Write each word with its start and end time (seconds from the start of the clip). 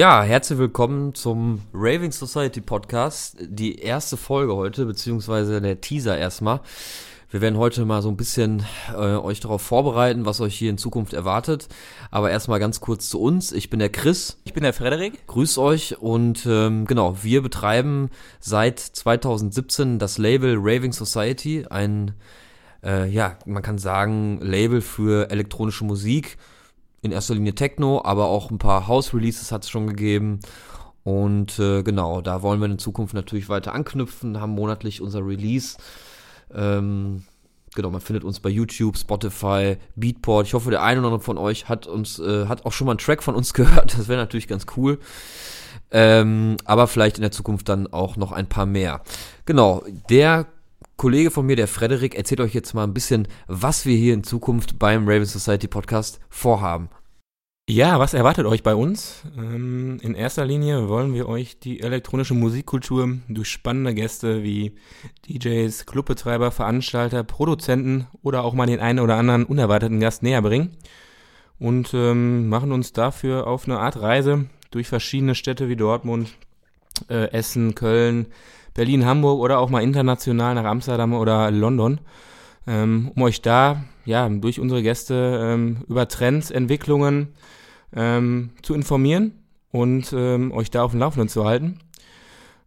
Ja, 0.00 0.22
herzlich 0.22 0.58
willkommen 0.58 1.14
zum 1.14 1.60
Raving 1.74 2.10
Society 2.10 2.62
Podcast. 2.62 3.36
Die 3.38 3.80
erste 3.80 4.16
Folge 4.16 4.56
heute, 4.56 4.86
beziehungsweise 4.86 5.60
der 5.60 5.82
Teaser 5.82 6.16
erstmal. 6.16 6.60
Wir 7.28 7.42
werden 7.42 7.58
heute 7.58 7.84
mal 7.84 8.00
so 8.00 8.08
ein 8.08 8.16
bisschen 8.16 8.64
äh, 8.94 8.94
euch 8.94 9.40
darauf 9.40 9.60
vorbereiten, 9.60 10.24
was 10.24 10.40
euch 10.40 10.56
hier 10.56 10.70
in 10.70 10.78
Zukunft 10.78 11.12
erwartet. 11.12 11.68
Aber 12.10 12.30
erstmal 12.30 12.58
ganz 12.58 12.80
kurz 12.80 13.10
zu 13.10 13.20
uns. 13.20 13.52
Ich 13.52 13.68
bin 13.68 13.78
der 13.78 13.90
Chris. 13.90 14.38
Ich 14.44 14.54
bin 14.54 14.62
der 14.62 14.72
Frederik. 14.72 15.26
Grüß 15.26 15.58
euch 15.58 15.98
und 15.98 16.46
ähm, 16.46 16.86
genau, 16.86 17.22
wir 17.22 17.42
betreiben 17.42 18.08
seit 18.38 18.78
2017 18.78 19.98
das 19.98 20.16
Label 20.16 20.56
Raving 20.56 20.92
Society, 20.92 21.66
ein, 21.68 22.12
äh, 22.82 23.06
ja, 23.06 23.36
man 23.44 23.62
kann 23.62 23.76
sagen, 23.76 24.40
Label 24.40 24.80
für 24.80 25.30
elektronische 25.30 25.84
Musik 25.84 26.38
in 27.02 27.12
erster 27.12 27.34
Linie 27.34 27.54
Techno, 27.54 28.02
aber 28.04 28.26
auch 28.26 28.50
ein 28.50 28.58
paar 28.58 28.86
House-Releases 28.86 29.52
hat 29.52 29.64
es 29.64 29.70
schon 29.70 29.86
gegeben. 29.86 30.40
Und 31.02 31.58
äh, 31.58 31.82
genau, 31.82 32.20
da 32.20 32.42
wollen 32.42 32.60
wir 32.60 32.66
in 32.66 32.78
Zukunft 32.78 33.14
natürlich 33.14 33.48
weiter 33.48 33.74
anknüpfen, 33.74 34.40
haben 34.40 34.52
monatlich 34.52 35.00
unser 35.00 35.26
Release. 35.26 35.78
Ähm, 36.54 37.24
genau, 37.74 37.90
man 37.90 38.02
findet 38.02 38.24
uns 38.24 38.40
bei 38.40 38.50
YouTube, 38.50 38.98
Spotify, 38.98 39.78
Beatport. 39.96 40.46
Ich 40.46 40.54
hoffe, 40.54 40.70
der 40.70 40.82
eine 40.82 41.00
oder 41.00 41.08
andere 41.08 41.22
von 41.22 41.38
euch 41.38 41.68
hat 41.68 41.86
uns, 41.86 42.18
äh, 42.18 42.46
hat 42.46 42.66
auch 42.66 42.72
schon 42.72 42.86
mal 42.86 42.92
einen 42.92 42.98
Track 42.98 43.22
von 43.22 43.34
uns 43.34 43.54
gehört. 43.54 43.96
Das 43.98 44.08
wäre 44.08 44.20
natürlich 44.20 44.48
ganz 44.48 44.66
cool. 44.76 44.98
Ähm, 45.90 46.56
aber 46.66 46.86
vielleicht 46.86 47.16
in 47.16 47.22
der 47.22 47.32
Zukunft 47.32 47.68
dann 47.68 47.86
auch 47.92 48.16
noch 48.16 48.32
ein 48.32 48.48
paar 48.48 48.66
mehr. 48.66 49.00
Genau, 49.46 49.82
der 50.08 50.46
Kollege 51.00 51.30
von 51.30 51.46
mir, 51.46 51.56
der 51.56 51.66
Frederik, 51.66 52.14
erzählt 52.14 52.42
euch 52.42 52.52
jetzt 52.52 52.74
mal 52.74 52.84
ein 52.84 52.92
bisschen, 52.92 53.26
was 53.46 53.86
wir 53.86 53.96
hier 53.96 54.12
in 54.12 54.22
Zukunft 54.22 54.78
beim 54.78 55.08
Raven 55.08 55.24
Society 55.24 55.66
Podcast 55.66 56.20
vorhaben. 56.28 56.90
Ja, 57.70 57.98
was 57.98 58.12
erwartet 58.12 58.44
euch 58.44 58.62
bei 58.62 58.74
uns? 58.74 59.22
Ähm, 59.34 59.96
in 60.02 60.14
erster 60.14 60.44
Linie 60.44 60.90
wollen 60.90 61.14
wir 61.14 61.26
euch 61.26 61.58
die 61.58 61.80
elektronische 61.80 62.34
Musikkultur 62.34 63.16
durch 63.28 63.48
spannende 63.48 63.94
Gäste 63.94 64.42
wie 64.42 64.74
DJs, 65.26 65.86
Clubbetreiber, 65.86 66.50
Veranstalter, 66.50 67.24
Produzenten 67.24 68.06
oder 68.20 68.44
auch 68.44 68.52
mal 68.52 68.66
den 68.66 68.80
einen 68.80 68.98
oder 68.98 69.16
anderen 69.16 69.46
unerwarteten 69.46 70.00
Gast 70.00 70.22
näher 70.22 70.42
bringen 70.42 70.76
und 71.58 71.94
ähm, 71.94 72.50
machen 72.50 72.72
uns 72.72 72.92
dafür 72.92 73.46
auf 73.46 73.64
eine 73.64 73.78
Art 73.78 73.98
Reise 74.02 74.50
durch 74.70 74.86
verschiedene 74.86 75.34
Städte 75.34 75.70
wie 75.70 75.76
Dortmund, 75.76 76.28
äh, 77.08 77.30
Essen, 77.30 77.74
Köln, 77.74 78.26
Berlin, 78.74 79.04
Hamburg 79.04 79.40
oder 79.40 79.58
auch 79.58 79.70
mal 79.70 79.82
international 79.82 80.54
nach 80.54 80.64
Amsterdam 80.64 81.14
oder 81.14 81.50
London, 81.50 82.00
ähm, 82.66 83.10
um 83.14 83.22
euch 83.22 83.42
da 83.42 83.84
ja 84.04 84.28
durch 84.28 84.60
unsere 84.60 84.82
Gäste 84.82 85.40
ähm, 85.42 85.78
über 85.88 86.08
Trends, 86.08 86.50
Entwicklungen 86.50 87.28
ähm, 87.94 88.50
zu 88.62 88.74
informieren 88.74 89.32
und 89.72 90.12
ähm, 90.12 90.52
euch 90.52 90.70
da 90.70 90.82
auf 90.82 90.92
dem 90.92 91.00
Laufenden 91.00 91.28
zu 91.28 91.44
halten. 91.44 91.78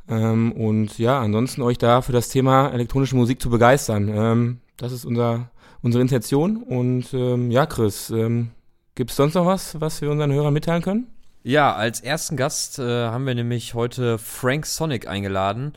Ähm, 0.10 0.52
und 0.52 0.98
ja, 0.98 1.20
ansonsten 1.20 1.62
euch 1.62 1.78
da 1.78 2.02
für 2.02 2.12
das 2.12 2.30
Thema 2.30 2.70
elektronische 2.70 3.16
Musik 3.16 3.42
zu 3.42 3.50
begeistern. 3.50 4.10
Ähm, 4.14 4.60
das 4.78 4.92
ist 4.92 5.06
unser, 5.06 5.50
unsere 5.82 6.02
Intention. 6.02 6.64
Und 6.64 7.14
ja, 7.14 7.66
Chris, 7.66 8.10
ähm, 8.10 8.50
gibt 8.96 9.12
es 9.12 9.16
sonst 9.16 9.36
noch 9.36 9.46
was, 9.46 9.80
was 9.80 10.02
wir 10.02 10.12
unseren 10.12 10.32
Hörern 10.32 10.54
mitteilen 10.54 10.82
können? 10.82 11.13
Ja, 11.46 11.76
als 11.76 12.00
ersten 12.00 12.38
Gast 12.38 12.80
äh, 12.80 13.08
haben 13.08 13.28
wir 13.28 13.36
nämlich 13.36 13.74
heute 13.74 14.18
Frank 14.18 14.66
Sonic 14.66 15.10
eingeladen. 15.10 15.74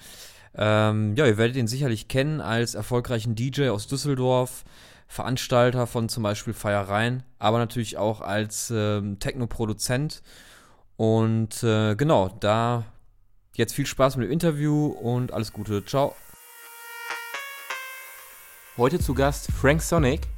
Ähm, 0.55 1.17
ja, 1.17 1.27
ihr 1.27 1.39
werdet 1.39 1.56
ihn 1.56 1.67
sicherlich 1.67 2.06
kennen 2.06 2.41
als 2.41 2.77
erfolgreichen 2.77 3.34
DJ 3.34 3.71
aus 3.71 3.88
Düsseldorf, 3.88 4.65
Veranstalter 5.09 5.88
von 5.88 6.09
zum 6.09 6.22
Beispiel 6.22 6.55
Feiereien, 6.55 7.25
aber 7.41 7.59
natürlich 7.59 7.97
auch 7.97 8.21
als 8.21 8.72
ähm, 8.75 9.19
Techno-Produzent. 9.19 10.22
Und 10.97 11.65
äh, 11.65 11.97
genau, 11.97 12.28
da 12.38 12.84
jetzt 13.56 13.75
viel 13.75 13.87
Spaß 13.87 14.19
mit 14.19 14.28
dem 14.28 14.32
Interview 14.32 14.87
und 14.87 15.32
alles 15.32 15.53
Gute. 15.53 15.84
Ciao. 15.84 16.15
Heute 18.76 19.00
zu 19.00 19.15
Gast 19.15 19.50
Frank 19.50 19.82
Sonic. 19.82 20.28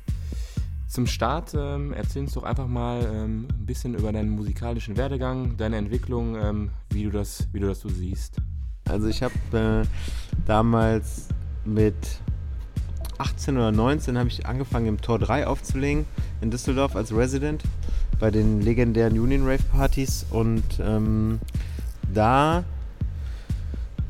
Zum 0.88 1.06
Start 1.06 1.53
ähm, 1.54 1.93
erzähl 1.93 2.22
uns 2.22 2.32
doch 2.32 2.44
einfach 2.44 2.66
mal 2.66 3.03
ähm, 3.04 3.47
ein 3.53 3.66
bisschen 3.66 3.94
über 3.94 4.10
deinen 4.10 4.31
musikalischen 4.31 4.97
Werdegang, 4.97 5.59
deine 5.59 5.76
Entwicklung, 5.76 6.34
ähm, 6.37 6.71
wie, 6.88 7.04
du 7.04 7.10
das, 7.10 7.47
wie 7.53 7.60
du 7.60 7.66
das 7.66 7.81
so 7.81 7.91
siehst. 7.91 8.37
Also 8.88 9.06
ich 9.06 9.22
habe 9.22 9.34
äh, 9.53 9.87
damals 10.47 11.28
mit 11.66 11.94
18 13.19 13.59
oder 13.59 13.71
19 13.71 14.16
habe 14.16 14.28
ich 14.28 14.47
angefangen 14.47 14.87
im 14.87 15.00
Tor 15.00 15.19
3 15.19 15.47
aufzulegen 15.47 16.06
in 16.41 16.50
Düsseldorf 16.50 16.97
als 16.97 17.15
Resident 17.15 17.62
bei 18.19 18.31
den 18.31 18.62
legendären 18.62 19.19
Union 19.19 19.43
Rave 19.43 19.62
Partys 19.70 20.25
und 20.31 20.65
ähm, 20.81 21.38
da 22.15 22.65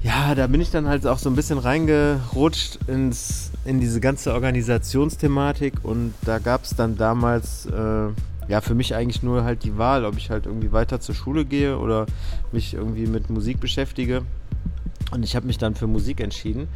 ja, 0.08 0.34
da 0.34 0.46
bin 0.46 0.62
ich 0.62 0.70
dann 0.70 0.88
halt 0.88 1.06
auch 1.06 1.18
so 1.18 1.28
ein 1.28 1.36
bisschen 1.36 1.58
reingerutscht 1.58 2.78
ins, 2.86 3.50
in 3.66 3.78
diese 3.78 4.00
ganze 4.00 4.32
Organisationsthematik 4.32 5.84
und 5.84 6.14
da 6.22 6.38
gab 6.38 6.64
es 6.64 6.70
dann 6.74 6.96
damals 6.96 7.66
äh, 7.66 8.08
ja 8.48 8.62
für 8.62 8.74
mich 8.74 8.94
eigentlich 8.94 9.22
nur 9.22 9.44
halt 9.44 9.64
die 9.64 9.76
Wahl, 9.76 10.06
ob 10.06 10.16
ich 10.16 10.30
halt 10.30 10.46
irgendwie 10.46 10.72
weiter 10.72 10.98
zur 10.98 11.14
Schule 11.14 11.44
gehe 11.44 11.78
oder 11.78 12.06
mich 12.52 12.72
irgendwie 12.72 13.06
mit 13.06 13.28
Musik 13.28 13.60
beschäftige. 13.60 14.22
Und 15.10 15.24
ich 15.24 15.36
habe 15.36 15.46
mich 15.46 15.58
dann 15.58 15.74
für 15.74 15.86
Musik 15.86 16.20
entschieden, 16.20 16.68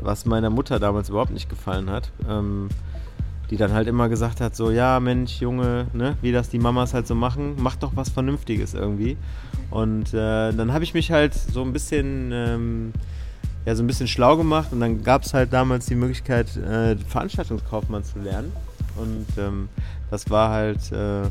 was 0.00 0.26
meiner 0.26 0.50
Mutter 0.50 0.80
damals 0.80 1.10
überhaupt 1.10 1.32
nicht 1.32 1.48
gefallen 1.48 1.90
hat. 1.90 2.10
Ähm, 2.28 2.70
die 3.50 3.56
dann 3.56 3.72
halt 3.72 3.88
immer 3.88 4.08
gesagt 4.08 4.40
hat, 4.40 4.54
so, 4.54 4.70
ja, 4.70 5.00
Mensch, 5.00 5.40
Junge, 5.40 5.88
ne, 5.92 6.16
wie 6.22 6.30
das 6.30 6.50
die 6.50 6.60
Mamas 6.60 6.94
halt 6.94 7.08
so 7.08 7.16
machen, 7.16 7.56
mach 7.58 7.74
doch 7.74 7.92
was 7.96 8.08
Vernünftiges 8.08 8.74
irgendwie. 8.74 9.16
Und 9.70 10.12
äh, 10.12 10.52
dann 10.52 10.72
habe 10.72 10.84
ich 10.84 10.94
mich 10.94 11.10
halt 11.10 11.34
so 11.34 11.62
ein 11.62 11.72
bisschen, 11.72 12.30
ähm, 12.32 12.92
ja, 13.64 13.74
so 13.74 13.82
ein 13.82 13.86
bisschen 13.86 14.08
schlau 14.08 14.36
gemacht 14.36 14.72
und 14.72 14.80
dann 14.80 15.02
gab 15.04 15.22
es 15.22 15.34
halt 15.34 15.52
damals 15.52 15.86
die 15.86 15.94
Möglichkeit, 15.94 16.56
äh, 16.56 16.96
Veranstaltungskaufmann 16.96 18.04
zu 18.04 18.18
lernen. 18.18 18.52
Und 18.96 19.26
ähm, 19.38 19.68
das 20.10 20.28
war 20.28 20.50
halt, 20.50 20.90
äh, 20.92 21.22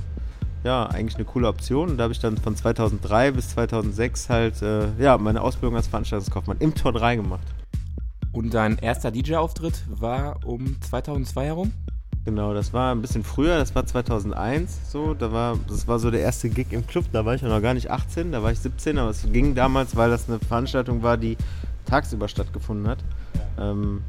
ja, 0.63 0.85
eigentlich 0.87 1.15
eine 1.15 1.25
coole 1.25 1.47
Option. 1.47 1.89
Und 1.89 1.97
da 1.97 2.03
habe 2.03 2.13
ich 2.13 2.19
dann 2.19 2.37
von 2.37 2.55
2003 2.55 3.31
bis 3.31 3.49
2006 3.49 4.29
halt, 4.29 4.61
äh, 4.61 4.87
ja, 4.99 5.17
meine 5.17 5.41
Ausbildung 5.41 5.75
als 5.75 5.87
Veranstaltungskaufmann 5.87 6.57
im 6.59 6.75
Tor 6.75 6.93
3 6.93 7.17
gemacht. 7.17 7.47
Und 8.31 8.53
dein 8.53 8.77
erster 8.77 9.11
DJ-Auftritt 9.11 9.83
war 9.87 10.39
um 10.45 10.79
2002 10.81 11.45
herum? 11.45 11.71
Genau, 12.25 12.53
das 12.53 12.73
war 12.73 12.93
ein 12.93 13.01
bisschen 13.01 13.23
früher, 13.23 13.57
das 13.57 13.73
war 13.75 13.85
2001 13.85 14.91
so, 14.91 15.13
da 15.13 15.31
war, 15.31 15.57
das 15.67 15.87
war 15.87 15.99
so 15.99 16.11
der 16.11 16.19
erste 16.19 16.49
Gig 16.49 16.67
im 16.71 16.85
Club, 16.85 17.05
da 17.13 17.25
war 17.25 17.33
ich 17.33 17.41
noch 17.41 17.61
gar 17.61 17.73
nicht 17.73 17.89
18, 17.89 18.33
da 18.33 18.43
war 18.43 18.51
ich 18.51 18.59
17, 18.59 18.97
aber 18.97 19.09
es 19.09 19.25
ging 19.31 19.55
damals, 19.55 19.95
weil 19.95 20.09
das 20.09 20.27
eine 20.27 20.39
Veranstaltung 20.39 21.01
war, 21.01 21.17
die 21.17 21.37
tagsüber 21.85 22.27
stattgefunden 22.27 22.87
hat. 22.87 22.99
Ja. 23.57 23.71
Ähm, 23.71 24.01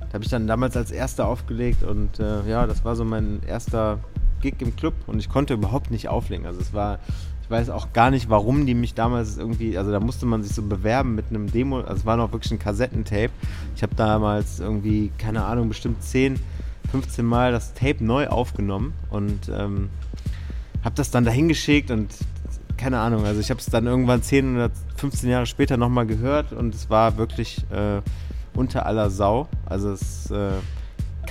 da 0.00 0.14
habe 0.14 0.24
ich 0.24 0.30
dann 0.30 0.46
damals 0.46 0.76
als 0.76 0.90
erster 0.90 1.26
aufgelegt 1.26 1.82
und 1.82 2.20
äh, 2.20 2.48
ja, 2.48 2.66
das 2.66 2.84
war 2.84 2.96
so 2.96 3.04
mein 3.04 3.40
erster 3.46 3.98
Gig 4.42 4.56
im 4.60 4.76
Club 4.76 4.94
und 5.06 5.18
ich 5.18 5.30
konnte 5.30 5.54
überhaupt 5.54 5.90
nicht 5.90 6.08
auflegen, 6.08 6.46
also 6.46 6.60
es 6.60 6.74
war, 6.74 6.98
ich 7.42 7.50
weiß 7.50 7.70
auch 7.70 7.94
gar 7.94 8.10
nicht, 8.10 8.28
warum 8.28 8.66
die 8.66 8.74
mich 8.74 8.94
damals 8.94 9.38
irgendwie, 9.38 9.78
also 9.78 9.90
da 9.90 10.00
musste 10.00 10.26
man 10.26 10.42
sich 10.42 10.54
so 10.54 10.62
bewerben 10.62 11.14
mit 11.14 11.26
einem 11.30 11.50
Demo, 11.50 11.80
also 11.80 11.94
es 11.94 12.06
war 12.06 12.16
noch 12.16 12.32
wirklich 12.32 12.52
ein 12.52 12.58
Kassettentape. 12.58 13.30
Ich 13.74 13.82
habe 13.82 13.94
damals 13.94 14.60
irgendwie, 14.60 15.10
keine 15.18 15.44
Ahnung, 15.44 15.68
bestimmt 15.68 16.02
10 16.02 16.38
15 16.94 17.24
Mal 17.24 17.50
das 17.50 17.74
Tape 17.74 18.04
neu 18.04 18.28
aufgenommen 18.28 18.94
und 19.10 19.48
ähm, 19.48 19.88
habe 20.84 20.94
das 20.94 21.10
dann 21.10 21.24
dahin 21.24 21.48
geschickt 21.48 21.90
und 21.90 22.14
keine 22.76 23.00
Ahnung, 23.00 23.24
also 23.24 23.40
ich 23.40 23.50
habe 23.50 23.58
es 23.58 23.66
dann 23.66 23.88
irgendwann 23.88 24.22
10 24.22 24.54
oder 24.54 24.70
15 24.94 25.28
Jahre 25.28 25.46
später 25.46 25.76
nochmal 25.76 26.06
gehört 26.06 26.52
und 26.52 26.72
es 26.72 26.90
war 26.90 27.16
wirklich 27.16 27.64
äh, 27.72 28.00
unter 28.54 28.86
aller 28.86 29.10
Sau. 29.10 29.48
Also 29.66 29.90
es 29.90 30.30
äh, 30.30 30.52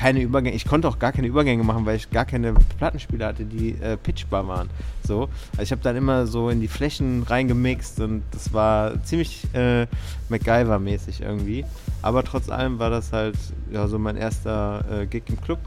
keine 0.03 0.19
Übergänge. 0.19 0.53
Ich 0.53 0.65
konnte 0.65 0.89
auch 0.89 0.99
gar 0.99 1.13
keine 1.13 1.27
Übergänge 1.27 1.63
machen, 1.63 1.85
weil 1.85 1.95
ich 1.95 2.09
gar 2.09 2.25
keine 2.25 2.53
Plattenspieler 2.77 3.27
hatte, 3.27 3.45
die 3.45 3.69
äh, 3.81 3.95
pitchbar 3.95 4.45
waren. 4.49 4.69
So. 5.07 5.29
Also 5.51 5.61
ich 5.61 5.71
habe 5.71 5.81
dann 5.81 5.95
immer 5.95 6.27
so 6.27 6.49
in 6.49 6.59
die 6.59 6.67
Flächen 6.67 7.23
reingemixt 7.23 8.01
und 8.01 8.21
das 8.31 8.51
war 8.51 9.01
ziemlich 9.05 9.47
äh, 9.53 9.87
MacGyver-mäßig 10.29 11.21
irgendwie. 11.21 11.63
Aber 12.01 12.25
trotz 12.25 12.49
allem 12.49 12.79
war 12.79 12.89
das 12.89 13.13
halt 13.13 13.37
ja, 13.71 13.87
so 13.87 13.97
mein 13.97 14.17
erster 14.17 14.83
äh, 14.91 15.05
Gig 15.05 15.23
im 15.27 15.39
Club. 15.39 15.59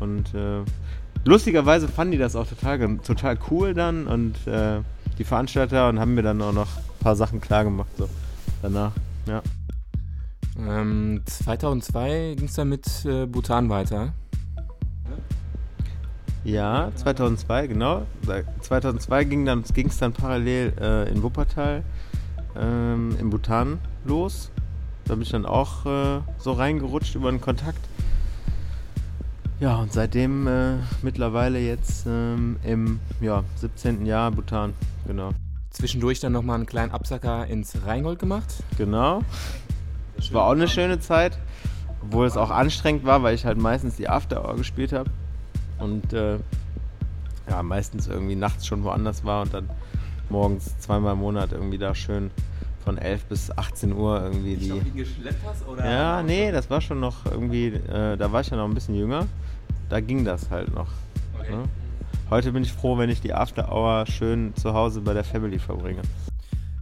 Und 0.00 0.34
äh, 0.34 0.64
lustigerweise 1.24 1.86
fanden 1.86 2.12
die 2.12 2.18
das 2.18 2.34
auch 2.34 2.48
total, 2.48 2.98
total 2.98 3.38
cool 3.48 3.74
dann 3.74 4.08
und 4.08 4.44
äh, 4.48 4.80
die 5.18 5.24
Veranstalter 5.24 5.88
und 5.88 6.00
haben 6.00 6.16
mir 6.16 6.22
dann 6.22 6.42
auch 6.42 6.52
noch 6.52 6.78
ein 6.78 6.98
paar 6.98 7.14
Sachen 7.14 7.40
klar 7.40 7.62
gemacht 7.62 7.90
so 7.96 8.08
danach. 8.60 8.90
Ja. 9.28 9.40
Ähm, 10.58 11.22
2002 11.24 12.34
ging 12.36 12.46
es 12.46 12.54
dann 12.54 12.68
mit 12.68 12.86
äh, 13.04 13.26
Bhutan 13.26 13.68
weiter. 13.68 14.12
Ja, 16.44 16.92
2002, 16.94 17.66
genau. 17.66 18.06
2002 18.60 19.24
ging 19.24 19.44
dann, 19.44 19.64
es 19.64 19.98
dann 19.98 20.12
parallel 20.12 20.72
äh, 20.80 21.10
in 21.10 21.22
Wuppertal, 21.22 21.82
ähm, 22.56 23.16
in 23.18 23.30
Bhutan 23.30 23.78
los. 24.04 24.52
Da 25.06 25.14
bin 25.14 25.22
ich 25.22 25.30
dann 25.30 25.44
auch 25.44 25.84
äh, 25.86 26.20
so 26.38 26.52
reingerutscht 26.52 27.16
über 27.16 27.28
einen 27.28 27.40
Kontakt. 27.40 27.80
Ja, 29.58 29.76
und 29.76 29.92
seitdem 29.92 30.46
äh, 30.46 30.74
mittlerweile 31.02 31.58
jetzt 31.58 32.06
ähm, 32.06 32.58
im 32.62 33.00
ja, 33.20 33.42
17. 33.56 34.06
Jahr 34.06 34.30
Bhutan, 34.30 34.74
genau. 35.06 35.30
Zwischendurch 35.70 36.20
dann 36.20 36.32
nochmal 36.32 36.56
einen 36.56 36.66
kleinen 36.66 36.92
Absacker 36.92 37.46
ins 37.46 37.74
Rheingold 37.84 38.18
gemacht. 38.18 38.54
Genau. 38.78 39.22
Es 40.18 40.32
war 40.32 40.44
auch 40.44 40.52
eine 40.52 40.68
schöne 40.68 40.98
Zeit, 40.98 41.38
obwohl 42.02 42.26
es 42.26 42.36
auch 42.36 42.50
anstrengend 42.50 43.04
war, 43.04 43.22
weil 43.22 43.34
ich 43.34 43.44
halt 43.44 43.58
meistens 43.58 43.96
die 43.96 44.08
After 44.08 44.44
Hour 44.44 44.56
gespielt 44.56 44.92
habe 44.92 45.10
und 45.78 46.12
äh, 46.12 46.38
ja, 47.48 47.62
meistens 47.62 48.08
irgendwie 48.08 48.36
nachts 48.36 48.66
schon 48.66 48.82
woanders 48.84 49.24
war 49.24 49.42
und 49.42 49.54
dann 49.54 49.70
morgens 50.28 50.78
zweimal 50.78 51.12
im 51.12 51.20
Monat 51.20 51.52
irgendwie 51.52 51.78
da 51.78 51.94
schön 51.94 52.30
von 52.84 52.98
11 52.98 53.24
bis 53.26 53.56
18 53.56 53.92
Uhr 53.92 54.22
irgendwie 54.22 54.56
die. 54.56 54.92
geschleppt 54.94 55.44
hast? 55.44 55.66
Oder 55.66 55.90
Ja, 55.90 56.22
nee, 56.22 56.52
das 56.52 56.70
war 56.70 56.80
schon 56.80 57.00
noch 57.00 57.26
irgendwie, 57.26 57.66
äh, 57.66 58.16
da 58.16 58.30
war 58.32 58.40
ich 58.40 58.50
ja 58.50 58.56
noch 58.56 58.64
ein 58.64 58.74
bisschen 58.74 58.94
jünger. 58.94 59.26
Da 59.88 60.00
ging 60.00 60.24
das 60.24 60.50
halt 60.50 60.72
noch. 60.74 60.88
Okay. 61.38 61.52
Ne? 61.52 61.64
Heute 62.30 62.52
bin 62.52 62.62
ich 62.62 62.72
froh, 62.72 62.98
wenn 62.98 63.10
ich 63.10 63.20
die 63.20 63.34
After 63.34 63.70
Hour 63.72 64.06
schön 64.06 64.54
zu 64.56 64.72
Hause 64.72 65.00
bei 65.00 65.14
der 65.14 65.24
Family 65.24 65.58
verbringe. 65.58 66.02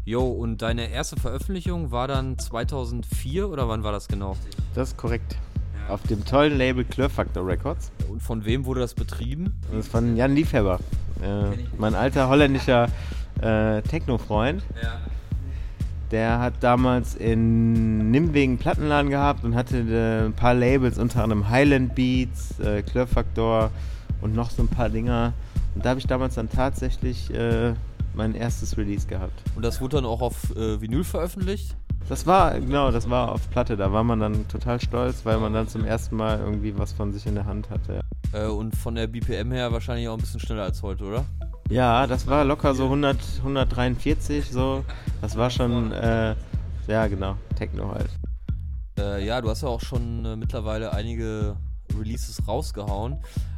Jo, 0.07 0.21
und 0.21 0.61
deine 0.61 0.91
erste 0.91 1.17
Veröffentlichung 1.17 1.91
war 1.91 2.07
dann 2.07 2.39
2004 2.39 3.49
oder 3.49 3.71
wann 3.71 3.85
war 3.85 3.93
das 3.93 4.07
genau? 4.07 4.37
Das 4.75 4.89
ist 4.91 4.99
korrekt. 4.99 5.37
Auf 5.89 6.03
dem 6.03 6.27
tollen 6.27 6.59
Label 6.59 6.85
Club 6.85 7.11
Factor 7.11 7.47
Records. 7.47 7.91
Und 8.11 8.23
von 8.23 8.45
wem 8.45 8.67
wurde 8.67 8.81
das 8.81 8.93
betrieben? 8.93 9.59
Das 9.71 9.87
ist 9.87 9.91
von 9.91 10.15
Jan 10.15 10.35
Liefheber. 10.35 10.79
Äh, 11.23 11.57
mein 11.79 11.95
alter 11.95 12.29
holländischer 12.29 12.89
äh, 13.41 13.81
Techno-Freund. 13.81 14.63
Ja. 14.83 14.99
Der 16.11 16.39
hat 16.39 16.55
damals 16.61 17.15
in 17.15 18.11
Nimwegen 18.11 18.59
Plattenladen 18.59 19.11
gehabt 19.11 19.43
und 19.43 19.55
hatte 19.55 19.79
äh, 19.79 20.27
ein 20.27 20.35
paar 20.35 20.53
Labels, 20.53 20.99
unter 20.99 21.23
anderem 21.23 21.49
Highland 21.49 21.95
Beats, 21.95 22.61
äh, 22.61 22.83
Club 22.83 23.09
Factor 23.09 23.71
und 24.21 24.35
noch 24.35 24.51
so 24.51 24.63
ein 24.63 24.69
paar 24.69 24.91
Dinger. 24.91 25.33
Und 25.75 25.85
da 25.85 25.91
habe 25.91 26.01
ich 26.01 26.07
damals 26.07 26.35
dann 26.35 26.51
tatsächlich 26.51 27.33
äh, 27.33 27.73
mein 28.15 28.35
erstes 28.35 28.77
Release 28.77 29.07
gehabt. 29.07 29.43
Und 29.57 29.65
das 29.65 29.81
wurde 29.81 29.97
dann 29.97 30.07
auch 30.07 30.21
auf 30.21 30.55
äh, 30.57 30.81
Vinyl 30.81 31.05
veröffentlicht? 31.05 31.77
Das 32.09 32.27
war, 32.27 32.61
genau, 32.61 32.91
das 32.91 33.09
war 33.09 33.33
auf 33.33 33.49
Platte. 33.51 33.77
Da 33.77 33.93
war 33.93 34.05
man 34.05 34.21
dann 34.21 34.47
total 34.49 34.81
stolz, 34.81 35.25
weil 35.25 35.39
man 35.39 35.55
dann 35.55 35.69
zum 35.69 35.85
ersten 35.85 36.17
Mal 36.17 36.39
irgendwie 36.39 36.77
was 36.79 36.93
von 36.93 37.13
sich 37.13 37.27
in 37.27 37.35
der 37.35 37.47
Hand 37.47 37.71
hatte. 37.71 38.01
Äh, 38.33 38.47
und 38.47 38.77
von 38.77 38.95
der 38.95 39.07
BPM 39.07 39.53
her 39.53 39.73
wahrscheinlich 39.73 40.09
auch 40.09 40.15
ein 40.15 40.21
bisschen 40.21 40.41
schneller 40.41 40.65
als 40.65 40.83
heute, 40.83 41.05
oder? 41.05 41.25
Ja, 41.71 42.07
das 42.07 42.27
war 42.27 42.45
locker 42.45 42.75
so 42.75 42.85
100, 42.85 43.17
143 43.39 44.51
so. 44.51 44.85
Das 45.23 45.37
war 45.37 45.49
schon, 45.49 45.93
äh, 45.93 46.35
ja 46.87 47.07
genau, 47.07 47.37
Techno 47.57 47.91
halt. 47.93 48.11
Äh, 48.99 49.25
ja, 49.25 49.41
du 49.41 49.49
hast 49.49 49.63
ja 49.63 49.69
auch 49.69 49.81
schon 49.81 50.25
äh, 50.27 50.37
mittlerweile 50.37 50.93
einige 50.93 51.57
Releases 51.99 52.47
rausgehauen. 52.47 53.17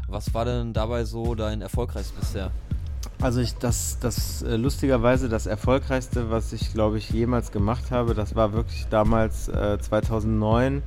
Was 0.08 0.32
war 0.34 0.44
denn 0.44 0.72
dabei 0.72 1.04
so 1.04 1.34
dein 1.34 1.62
erfolgreichstes 1.62 2.16
bisher? 2.16 2.52
Also 3.20 3.40
ich, 3.40 3.54
das, 3.54 3.98
das 4.00 4.42
äh, 4.42 4.56
lustigerweise 4.56 5.28
das 5.28 5.46
erfolgreichste, 5.46 6.30
was 6.30 6.52
ich 6.52 6.72
glaube 6.72 6.98
ich 6.98 7.10
jemals 7.10 7.50
gemacht 7.50 7.90
habe, 7.90 8.14
das 8.14 8.36
war 8.36 8.52
wirklich 8.52 8.86
damals 8.88 9.48
äh, 9.48 9.78
2009 9.78 10.82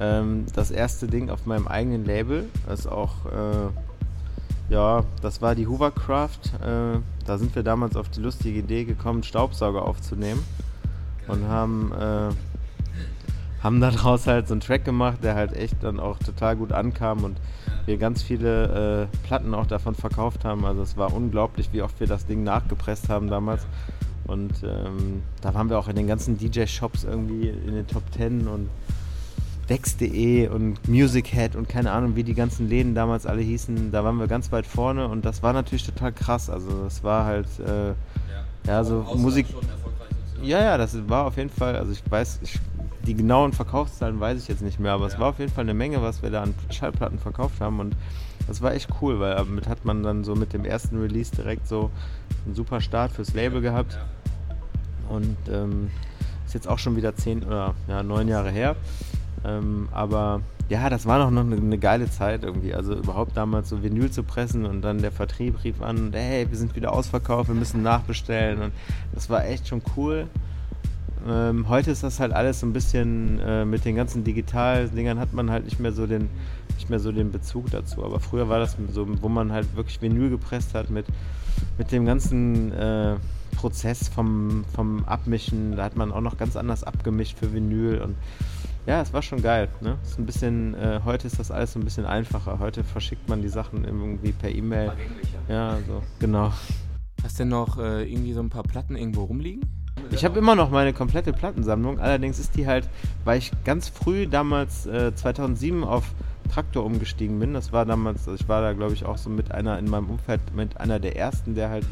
ähm, 0.00 0.46
das 0.54 0.70
erste 0.70 1.06
Ding 1.06 1.30
auf 1.30 1.46
meinem 1.46 1.68
eigenen 1.68 2.04
Label. 2.04 2.48
Das 2.66 2.80
ist 2.80 2.86
auch, 2.88 3.26
äh, 3.26 4.72
ja, 4.72 5.04
das 5.22 5.40
war 5.40 5.54
die 5.54 5.66
Hoovercraft. 5.66 6.52
Äh, 6.62 6.98
da 7.24 7.38
sind 7.38 7.54
wir 7.54 7.62
damals 7.62 7.96
auf 7.96 8.08
die 8.08 8.20
lustige 8.20 8.58
Idee 8.58 8.84
gekommen, 8.84 9.22
Staubsauger 9.22 9.82
aufzunehmen 9.82 10.44
und 11.28 11.46
haben 11.46 11.92
äh, 11.92 12.34
haben 13.62 13.80
daraus 13.80 14.26
halt 14.26 14.48
so 14.48 14.54
einen 14.54 14.60
Track 14.60 14.84
gemacht, 14.84 15.18
der 15.22 15.34
halt 15.34 15.52
echt 15.52 15.82
dann 15.82 15.98
auch 16.00 16.18
total 16.18 16.56
gut 16.56 16.72
ankam 16.72 17.24
und 17.24 17.38
wir 17.88 17.96
ganz 17.96 18.22
viele 18.22 19.08
äh, 19.10 19.26
Platten 19.26 19.54
auch 19.54 19.66
davon 19.66 19.96
verkauft 19.96 20.44
haben. 20.44 20.64
Also 20.64 20.82
es 20.82 20.96
war 20.96 21.12
unglaublich, 21.12 21.70
wie 21.72 21.82
oft 21.82 21.98
wir 21.98 22.06
das 22.06 22.26
Ding 22.26 22.44
nachgepresst 22.44 23.08
haben 23.08 23.28
damals. 23.28 23.66
Und 24.26 24.52
ähm, 24.62 25.22
da 25.40 25.54
waren 25.54 25.70
wir 25.70 25.78
auch 25.78 25.88
in 25.88 25.96
den 25.96 26.06
ganzen 26.06 26.36
DJ-Shops 26.38 27.04
irgendwie 27.04 27.48
in 27.48 27.74
den 27.74 27.86
Top 27.86 28.02
Ten 28.12 28.46
und 28.46 28.68
Dex.de 29.68 30.48
und 30.48 30.86
Music 30.86 31.28
Head 31.28 31.56
und 31.56 31.68
keine 31.68 31.90
Ahnung, 31.90 32.14
wie 32.14 32.24
die 32.24 32.34
ganzen 32.34 32.68
Läden 32.68 32.94
damals 32.94 33.26
alle 33.26 33.40
hießen. 33.40 33.90
Da 33.90 34.04
waren 34.04 34.16
wir 34.16 34.26
ganz 34.26 34.52
weit 34.52 34.66
vorne 34.66 35.08
und 35.08 35.24
das 35.24 35.42
war 35.42 35.52
natürlich 35.52 35.84
total 35.84 36.12
krass. 36.12 36.48
Also 36.48 36.84
das 36.84 37.02
war 37.02 37.24
halt, 37.24 37.48
äh, 37.60 37.94
ja, 38.66 38.84
so 38.84 39.06
Musik. 39.16 39.46
Ja, 40.42 40.62
ja, 40.62 40.78
das 40.78 40.96
war 41.08 41.26
auf 41.26 41.36
jeden 41.36 41.50
Fall, 41.50 41.76
also 41.76 41.92
ich 41.92 42.02
weiß, 42.08 42.40
ich, 42.42 42.60
die 43.06 43.14
genauen 43.14 43.52
Verkaufszahlen 43.52 44.20
weiß 44.20 44.40
ich 44.40 44.48
jetzt 44.48 44.62
nicht 44.62 44.78
mehr, 44.80 44.92
aber 44.92 45.06
es 45.06 45.18
war 45.18 45.28
auf 45.28 45.38
jeden 45.38 45.52
Fall 45.52 45.64
eine 45.64 45.74
Menge, 45.74 46.02
was 46.02 46.22
wir 46.22 46.30
da 46.30 46.42
an 46.42 46.54
Schallplatten 46.70 47.18
verkauft 47.18 47.60
haben 47.60 47.80
und 47.80 47.94
das 48.46 48.62
war 48.62 48.72
echt 48.72 48.88
cool, 49.00 49.20
weil 49.20 49.34
damit 49.34 49.68
hat 49.68 49.84
man 49.84 50.02
dann 50.02 50.24
so 50.24 50.34
mit 50.34 50.52
dem 50.52 50.64
ersten 50.64 51.00
Release 51.00 51.34
direkt 51.34 51.68
so 51.68 51.90
einen 52.44 52.54
super 52.54 52.80
Start 52.80 53.12
fürs 53.12 53.34
Label 53.34 53.60
gehabt 53.60 53.98
und 55.08 55.36
ähm, 55.50 55.90
ist 56.46 56.54
jetzt 56.54 56.68
auch 56.68 56.78
schon 56.78 56.96
wieder 56.96 57.14
zehn 57.14 57.44
oder 57.44 57.74
ja, 57.88 58.02
neun 58.02 58.28
Jahre 58.28 58.50
her, 58.50 58.76
ähm, 59.44 59.88
aber 59.92 60.40
ja, 60.68 60.90
das 60.90 61.06
war 61.06 61.18
noch 61.18 61.28
eine, 61.28 61.56
eine 61.56 61.78
geile 61.78 62.10
Zeit 62.10 62.44
irgendwie. 62.44 62.74
Also 62.74 62.94
überhaupt 62.94 63.36
damals 63.36 63.70
so 63.70 63.82
Vinyl 63.82 64.10
zu 64.10 64.22
pressen 64.22 64.66
und 64.66 64.82
dann 64.82 65.00
der 65.00 65.12
Vertrieb 65.12 65.64
rief 65.64 65.80
an, 65.80 65.98
und, 65.98 66.14
hey, 66.14 66.48
wir 66.48 66.58
sind 66.58 66.76
wieder 66.76 66.92
ausverkauft, 66.92 67.48
wir 67.48 67.54
müssen 67.54 67.82
nachbestellen. 67.82 68.60
Und 68.60 68.72
das 69.14 69.30
war 69.30 69.46
echt 69.46 69.68
schon 69.68 69.82
cool. 69.96 70.26
Ähm, 71.26 71.68
heute 71.68 71.90
ist 71.90 72.02
das 72.02 72.20
halt 72.20 72.32
alles 72.32 72.60
so 72.60 72.66
ein 72.66 72.72
bisschen 72.72 73.40
äh, 73.40 73.64
mit 73.64 73.84
den 73.84 73.96
ganzen 73.96 74.24
Digital-Dingern 74.24 75.18
hat 75.18 75.32
man 75.32 75.50
halt 75.50 75.64
nicht 75.64 75.80
mehr 75.80 75.92
so 75.92 76.06
den 76.06 76.28
nicht 76.74 76.90
mehr 76.90 77.00
so 77.00 77.10
den 77.10 77.32
Bezug 77.32 77.70
dazu. 77.70 78.04
Aber 78.04 78.20
früher 78.20 78.48
war 78.48 78.60
das 78.60 78.76
so, 78.92 79.06
wo 79.20 79.28
man 79.28 79.52
halt 79.52 79.74
wirklich 79.76 80.00
Vinyl 80.00 80.30
gepresst 80.30 80.74
hat 80.74 80.90
mit, 80.90 81.06
mit 81.76 81.90
dem 81.90 82.06
ganzen 82.06 82.72
äh, 82.72 83.16
Prozess 83.56 84.08
vom, 84.08 84.64
vom 84.74 85.04
Abmischen. 85.04 85.76
Da 85.76 85.84
hat 85.84 85.96
man 85.96 86.12
auch 86.12 86.20
noch 86.20 86.38
ganz 86.38 86.56
anders 86.56 86.84
abgemischt 86.84 87.36
für 87.38 87.52
Vinyl 87.52 88.00
und 88.00 88.14
ja, 88.86 89.02
es 89.02 89.12
war 89.12 89.20
schon 89.20 89.42
geil. 89.42 89.68
Ne? 89.82 89.98
Ist 90.02 90.18
ein 90.18 90.24
bisschen, 90.24 90.74
äh, 90.74 91.00
heute 91.04 91.26
ist 91.26 91.38
das 91.38 91.50
alles 91.50 91.74
so 91.74 91.78
ein 91.78 91.84
bisschen 91.84 92.06
einfacher. 92.06 92.58
Heute 92.58 92.84
verschickt 92.84 93.28
man 93.28 93.42
die 93.42 93.48
Sachen 93.48 93.84
irgendwie 93.84 94.32
per 94.32 94.50
E-Mail. 94.50 94.92
Ja, 95.48 95.76
so, 95.86 96.02
genau. 96.18 96.52
Hast 97.22 97.38
du 97.38 97.42
denn 97.42 97.48
noch 97.48 97.78
äh, 97.78 98.10
irgendwie 98.10 98.32
so 98.32 98.40
ein 98.40 98.48
paar 98.48 98.62
Platten 98.62 98.96
irgendwo 98.96 99.24
rumliegen? 99.24 99.62
Ich 100.10 100.24
habe 100.24 100.38
immer 100.38 100.54
noch 100.54 100.70
meine 100.70 100.92
komplette 100.92 101.32
Plattensammlung. 101.32 102.00
Allerdings 102.00 102.38
ist 102.38 102.56
die 102.56 102.66
halt, 102.66 102.88
weil 103.24 103.38
ich 103.38 103.52
ganz 103.64 103.88
früh 103.88 104.26
damals 104.26 104.86
äh, 104.86 105.14
2007 105.14 105.84
auf 105.84 106.04
Traktor 106.52 106.84
umgestiegen 106.84 107.38
bin. 107.38 107.54
Das 107.54 107.72
war 107.72 107.84
damals, 107.84 108.26
also 108.26 108.42
ich 108.42 108.48
war 108.48 108.62
da 108.62 108.72
glaube 108.72 108.94
ich 108.94 109.04
auch 109.04 109.18
so 109.18 109.28
mit 109.28 109.52
einer 109.52 109.78
in 109.78 109.88
meinem 109.88 110.08
Umfeld 110.08 110.40
mit 110.54 110.80
einer 110.80 110.98
der 110.98 111.16
ersten, 111.16 111.54
der 111.54 111.68
halt 111.68 111.86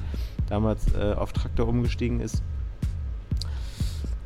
damals 0.49 0.87
äh, 0.95 1.13
auf 1.13 1.33
Traktor 1.33 1.69
umgestiegen 1.69 2.21
ist 2.21 2.43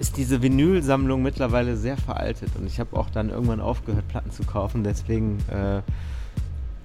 ist 0.00 0.16
diese 0.16 0.40
Vinylsammlung 0.40 1.22
mittlerweile 1.22 1.76
sehr 1.76 1.98
veraltet 1.98 2.48
und 2.58 2.66
ich 2.66 2.80
habe 2.80 2.96
auch 2.96 3.10
dann 3.10 3.28
irgendwann 3.28 3.60
aufgehört, 3.60 4.08
Platten 4.08 4.30
zu 4.30 4.44
kaufen. 4.44 4.82
Deswegen, 4.82 5.38
äh, 5.50 5.82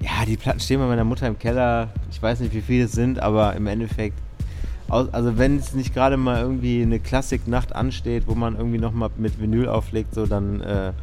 ja, 0.03 0.25
die 0.27 0.35
Platten 0.35 0.59
stehen 0.59 0.81
bei 0.81 0.85
meiner 0.85 1.05
Mutter 1.05 1.25
im 1.25 1.39
Keller. 1.39 1.89
Ich 2.11 2.21
weiß 2.21 2.41
nicht, 2.41 2.53
wie 2.53 2.61
viele 2.61 2.83
es 2.85 2.91
sind, 2.91 3.19
aber 3.19 3.55
im 3.55 3.67
Endeffekt, 3.67 4.19
also 4.87 5.37
wenn 5.37 5.57
es 5.57 5.73
nicht 5.73 5.93
gerade 5.93 6.17
mal 6.17 6.41
irgendwie 6.41 6.81
eine 6.81 6.99
Klassiknacht 6.99 7.73
ansteht, 7.73 8.27
wo 8.27 8.35
man 8.35 8.55
irgendwie 8.55 8.77
nochmal 8.77 9.09
mit 9.17 9.39
Vinyl 9.39 9.67
auflegt, 9.67 10.13
so 10.13 10.25
dann, 10.25 10.61
äh, 10.61 10.93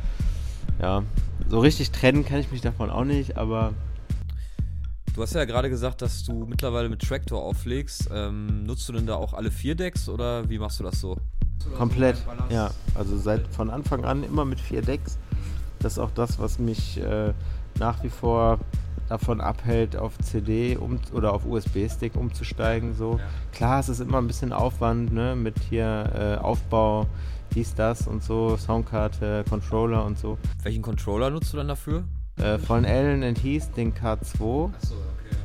ja, 0.81 1.03
so 1.49 1.59
richtig 1.59 1.91
trennen 1.91 2.25
kann 2.25 2.39
ich 2.39 2.51
mich 2.51 2.61
davon 2.61 2.91
auch 2.91 3.05
nicht, 3.05 3.37
aber 3.37 3.73
Du 5.15 5.21
hast 5.21 5.35
ja 5.35 5.45
gerade 5.45 5.69
gesagt, 5.69 6.01
dass 6.01 6.25
du 6.25 6.47
mittlerweile 6.47 6.89
mit 6.89 7.07
Tractor 7.07 7.43
auflegst. 7.43 8.09
Ähm, 8.11 8.65
nutzt 8.65 8.89
du 8.89 8.95
denn 8.95 9.07
da 9.07 9.17
auch 9.17 9.35
alle 9.35 9.51
vier 9.51 9.75
Decks 9.75 10.09
oder 10.09 10.49
wie 10.49 10.59
machst 10.59 10.81
du 10.81 10.85
das 10.85 11.01
so? 11.01 11.19
Komplett, 11.77 12.17
ja. 12.49 12.71
Also 12.95 13.19
seit 13.19 13.47
von 13.49 13.69
Anfang 13.69 14.07
an 14.07 14.25
immer 14.25 14.47
mit 14.47 14.59
vier 14.59 14.81
Decks. 14.81 15.19
Das 15.81 15.95
ist 15.95 15.99
auch 15.99 16.11
das, 16.15 16.39
was 16.39 16.59
mich 16.59 16.99
äh, 16.99 17.35
nach 17.79 18.03
wie 18.03 18.09
vor 18.09 18.59
davon 19.13 19.41
abhält, 19.41 19.97
auf 19.97 20.19
CD 20.19 20.77
um, 20.77 20.99
oder 21.13 21.35
auf 21.35 21.45
USB-Stick 21.45 22.17
umzusteigen. 22.17 22.95
So. 22.95 23.19
Ja. 23.19 23.25
Klar, 23.53 23.81
es 23.81 23.89
ist 23.89 24.01
immer 24.01 24.19
ein 24.19 24.27
bisschen 24.27 24.53
Aufwand 24.53 25.13
ne, 25.13 25.37
mit 25.37 25.55
hier 25.69 26.39
äh, 26.41 26.43
Aufbau, 26.43 27.07
dies, 27.55 27.75
das 27.75 28.07
und 28.07 28.23
so, 28.25 28.57
Soundkarte, 28.57 29.45
Controller 29.49 30.05
und 30.05 30.19
so. 30.19 30.39
Welchen 30.63 30.83
Controller 30.83 31.31
nutzt 31.31 31.53
du 31.53 31.59
dann 31.59 31.69
dafür? 31.69 32.05
Äh, 32.37 32.59
von 32.59 32.87
Allen 32.87 33.23
Heath 33.37 33.77
den 33.77 33.93
K2. 33.93 34.73
Achso, 34.73 34.95
okay. 34.95 35.37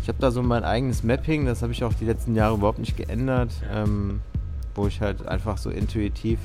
Ich 0.00 0.08
habe 0.08 0.18
da 0.20 0.30
so 0.30 0.42
mein 0.42 0.62
eigenes 0.62 1.02
Mapping, 1.02 1.46
das 1.46 1.62
habe 1.62 1.72
ich 1.72 1.82
auch 1.82 1.92
die 1.94 2.04
letzten 2.04 2.36
Jahre 2.36 2.54
überhaupt 2.54 2.78
nicht 2.78 2.96
geändert. 2.96 3.50
Ähm, 3.72 4.20
wo 4.78 4.86
ich 4.86 5.00
halt 5.00 5.26
einfach 5.26 5.58
so 5.58 5.70
intuitiv 5.70 6.38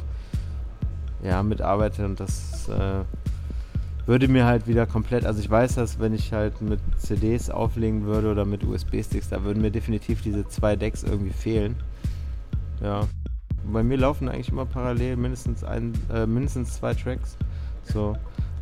ja, 1.23 1.41
mitarbeite 1.43 2.03
und 2.03 2.19
das 2.19 2.67
äh, 2.67 3.03
würde 4.05 4.27
mir 4.27 4.45
halt 4.45 4.67
wieder 4.67 4.85
komplett, 4.85 5.25
also 5.25 5.39
ich 5.39 5.49
weiß, 5.49 5.75
dass 5.75 5.99
wenn 5.99 6.13
ich 6.13 6.33
halt 6.33 6.61
mit 6.61 6.79
CDs 6.97 7.49
auflegen 7.49 8.05
würde 8.05 8.31
oder 8.31 8.45
mit 8.45 8.63
USB-Sticks, 8.63 9.29
da 9.29 9.43
würden 9.43 9.61
mir 9.61 9.71
definitiv 9.71 10.21
diese 10.21 10.47
zwei 10.47 10.75
Decks 10.75 11.03
irgendwie 11.03 11.33
fehlen. 11.33 11.75
Ja. 12.81 13.07
Bei 13.71 13.81
mir 13.81 13.97
laufen 13.97 14.27
eigentlich 14.27 14.49
immer 14.49 14.65
parallel 14.65 15.15
mindestens 15.15 15.63
ein, 15.63 15.93
äh, 16.13 16.25
mindestens 16.25 16.73
zwei 16.73 16.93
Tracks. 16.93 17.37
So, 17.83 18.17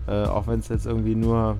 äh, 0.07 0.25
auch 0.25 0.45
wenn 0.45 0.59
es 0.59 0.67
jetzt 0.67 0.85
irgendwie 0.85 1.15
nur 1.15 1.57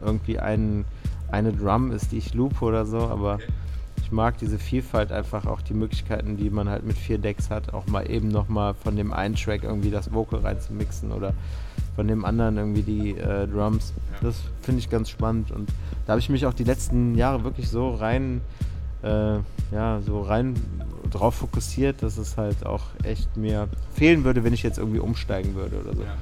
irgendwie 0.00 0.38
ein, 0.38 0.86
eine 1.30 1.52
Drum 1.52 1.92
ist, 1.92 2.12
die 2.12 2.18
ich 2.18 2.32
loop 2.32 2.62
oder 2.62 2.86
so, 2.86 2.98
aber 2.98 3.38
ich 3.40 4.08
Ich 4.08 4.12
mag 4.12 4.38
diese 4.38 4.58
Vielfalt 4.58 5.12
einfach 5.12 5.44
auch 5.44 5.60
die 5.60 5.74
Möglichkeiten, 5.74 6.38
die 6.38 6.48
man 6.48 6.66
halt 6.66 6.82
mit 6.82 6.96
vier 6.96 7.18
Decks 7.18 7.50
hat, 7.50 7.74
auch 7.74 7.86
mal 7.88 8.10
eben 8.10 8.28
nochmal 8.28 8.72
von 8.72 8.96
dem 8.96 9.12
einen 9.12 9.34
Track 9.34 9.64
irgendwie 9.64 9.90
das 9.90 10.14
Vocal 10.14 10.40
reinzumixen 10.40 11.12
oder 11.12 11.34
von 11.98 12.06
dem 12.06 12.24
anderen 12.24 12.56
irgendwie 12.58 12.82
die 12.82 13.18
äh, 13.18 13.48
Drums. 13.48 13.92
Das 14.22 14.36
finde 14.62 14.78
ich 14.78 14.88
ganz 14.88 15.10
spannend 15.10 15.50
und 15.50 15.68
da 16.06 16.12
habe 16.12 16.20
ich 16.20 16.28
mich 16.28 16.46
auch 16.46 16.54
die 16.54 16.62
letzten 16.62 17.16
Jahre 17.16 17.42
wirklich 17.42 17.68
so 17.68 17.92
rein, 17.92 18.40
äh, 19.02 19.38
ja, 19.72 20.00
so 20.06 20.22
rein 20.22 20.54
drauf 21.10 21.34
fokussiert, 21.34 22.04
dass 22.04 22.16
es 22.16 22.36
halt 22.36 22.64
auch 22.64 22.84
echt 23.02 23.36
mir 23.36 23.66
fehlen 23.94 24.22
würde, 24.22 24.44
wenn 24.44 24.54
ich 24.54 24.62
jetzt 24.62 24.78
irgendwie 24.78 25.00
umsteigen 25.00 25.56
würde 25.56 25.80
oder 25.80 25.96
so. 25.96 26.02
Ja, 26.02 26.14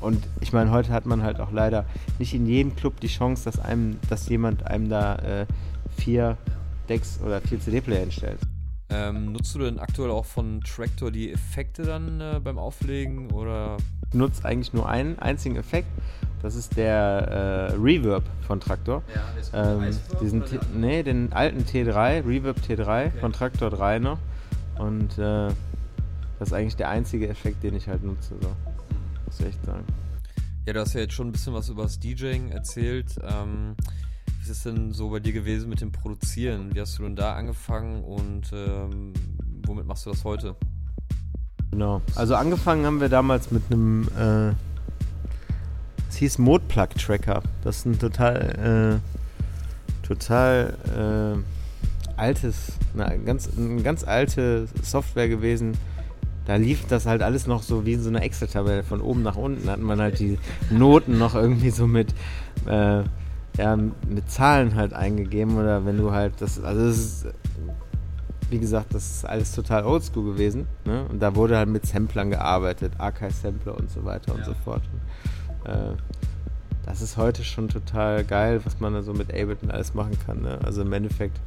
und 0.00 0.26
ich 0.40 0.54
meine, 0.54 0.70
heute 0.70 0.88
hat 0.88 1.04
man 1.04 1.22
halt 1.22 1.38
auch 1.38 1.52
leider 1.52 1.84
nicht 2.18 2.32
in 2.32 2.46
jedem 2.46 2.74
Club 2.74 2.98
die 3.00 3.08
Chance, 3.08 3.44
dass 3.44 3.58
einem, 3.58 3.98
dass 4.08 4.26
jemand 4.30 4.66
einem 4.66 4.88
da 4.88 5.16
äh, 5.16 5.46
vier 5.98 6.38
Decks 6.88 7.20
oder 7.22 7.42
vier 7.42 7.60
CD-Player 7.60 8.00
hinstellt. 8.00 8.38
Ähm, 8.88 9.32
nutzt 9.32 9.54
du 9.54 9.58
denn 9.58 9.78
aktuell 9.78 10.10
auch 10.10 10.24
von 10.24 10.62
Tractor 10.62 11.10
die 11.10 11.30
Effekte 11.30 11.82
dann 11.82 12.22
äh, 12.22 12.40
beim 12.42 12.56
Auflegen 12.56 13.30
oder 13.32 13.76
nutzt 14.14 14.44
eigentlich 14.44 14.72
nur 14.72 14.88
einen 14.88 15.18
einzigen 15.18 15.56
Effekt. 15.56 15.88
Das 16.42 16.56
ist 16.56 16.76
der 16.76 17.70
äh, 17.72 17.74
Reverb 17.74 18.24
von 18.46 18.58
Traktor. 18.58 19.02
Ja, 19.52 19.74
ähm, 19.74 19.96
diesen 20.20 20.44
T 20.44 20.58
nee, 20.74 21.02
den 21.02 21.32
alten 21.32 21.60
T3, 21.62 22.26
Reverb 22.26 22.58
T3 22.58 22.80
okay. 22.80 23.12
von 23.20 23.32
Traktor 23.32 23.70
3 23.70 24.00
noch. 24.00 24.18
Und 24.78 25.18
äh, 25.18 25.48
das 26.38 26.48
ist 26.48 26.52
eigentlich 26.52 26.76
der 26.76 26.88
einzige 26.88 27.28
Effekt, 27.28 27.62
den 27.62 27.76
ich 27.76 27.86
halt 27.88 28.02
nutze. 28.02 28.34
So. 28.40 28.48
Muss 29.26 29.40
ich 29.40 29.46
echt 29.46 29.64
sagen. 29.64 29.84
Ja, 30.66 30.72
du 30.72 30.80
hast 30.80 30.94
ja 30.94 31.00
jetzt 31.00 31.14
schon 31.14 31.28
ein 31.28 31.32
bisschen 31.32 31.54
was 31.54 31.68
über 31.68 31.84
das 31.84 32.00
DJing 32.00 32.50
erzählt. 32.50 33.14
Ähm, 33.22 33.76
wie 34.26 34.42
ist 34.42 34.50
es 34.50 34.62
denn 34.64 34.92
so 34.92 35.10
bei 35.10 35.20
dir 35.20 35.32
gewesen 35.32 35.68
mit 35.68 35.80
dem 35.80 35.92
Produzieren? 35.92 36.74
Wie 36.74 36.80
hast 36.80 36.98
du 36.98 37.04
denn 37.04 37.14
da 37.14 37.34
angefangen 37.34 38.02
und 38.02 38.52
ähm, 38.52 39.12
womit 39.64 39.86
machst 39.86 40.06
du 40.06 40.10
das 40.10 40.24
heute? 40.24 40.56
Genau. 41.72 42.02
Also 42.14 42.34
angefangen 42.36 42.84
haben 42.84 43.00
wir 43.00 43.08
damals 43.08 43.50
mit 43.50 43.62
einem, 43.70 44.06
äh, 44.18 44.50
es 46.10 46.16
hieß 46.16 46.38
Modplug 46.38 46.90
Tracker. 46.96 47.42
Das 47.64 47.78
ist 47.78 47.86
ein 47.86 47.98
total, 47.98 49.00
äh, 49.02 50.06
total 50.06 50.74
äh, 50.94 52.20
altes, 52.20 52.74
eine 52.94 53.18
ganz, 53.20 53.48
eine 53.56 53.82
ganz 53.82 54.04
alte 54.04 54.68
Software 54.82 55.28
gewesen. 55.28 55.72
Da 56.44 56.56
lief 56.56 56.86
das 56.88 57.06
halt 57.06 57.22
alles 57.22 57.46
noch 57.46 57.62
so 57.62 57.86
wie 57.86 57.94
in 57.94 58.02
so 58.02 58.10
einer 58.10 58.22
Excel-Tabelle 58.22 58.82
von 58.82 59.00
oben 59.00 59.22
nach 59.22 59.36
unten. 59.36 59.64
Da 59.64 59.72
hat 59.72 59.80
man 59.80 59.98
halt 59.98 60.18
die 60.18 60.38
Noten 60.70 61.16
noch 61.16 61.34
irgendwie 61.34 61.70
so 61.70 61.86
mit, 61.86 62.12
äh, 62.66 63.02
ja, 63.56 63.76
mit 63.76 64.30
Zahlen 64.30 64.74
halt 64.74 64.92
eingegeben 64.92 65.56
oder 65.56 65.86
wenn 65.86 65.96
du 65.96 66.12
halt 66.12 66.34
das, 66.40 66.62
also 66.62 66.86
das 66.86 66.96
ist 66.98 67.26
wie 68.52 68.58
gesagt, 68.58 68.94
das 68.94 69.10
ist 69.10 69.24
alles 69.24 69.52
total 69.52 69.84
oldschool 69.84 70.24
gewesen. 70.24 70.66
Ne? 70.84 71.06
Und 71.08 71.20
da 71.20 71.34
wurde 71.34 71.56
halt 71.56 71.70
mit 71.70 71.86
Samplern 71.86 72.30
gearbeitet, 72.30 72.92
Archive-Sampler 72.98 73.76
und 73.76 73.90
so 73.90 74.04
weiter 74.04 74.32
ja. 74.32 74.34
und 74.34 74.44
so 74.44 74.54
fort. 74.62 74.82
Und, 75.64 75.70
äh, 75.70 75.96
das 76.84 77.00
ist 77.00 77.16
heute 77.16 77.44
schon 77.44 77.68
total 77.68 78.24
geil, 78.24 78.60
was 78.64 78.78
man 78.78 78.92
da 78.92 79.02
so 79.02 79.14
mit 79.14 79.30
Ableton 79.30 79.70
alles 79.70 79.94
machen 79.94 80.18
kann. 80.26 80.42
Ne? 80.42 80.58
Also 80.64 80.82
im 80.82 80.92
Endeffekt, 80.92 81.40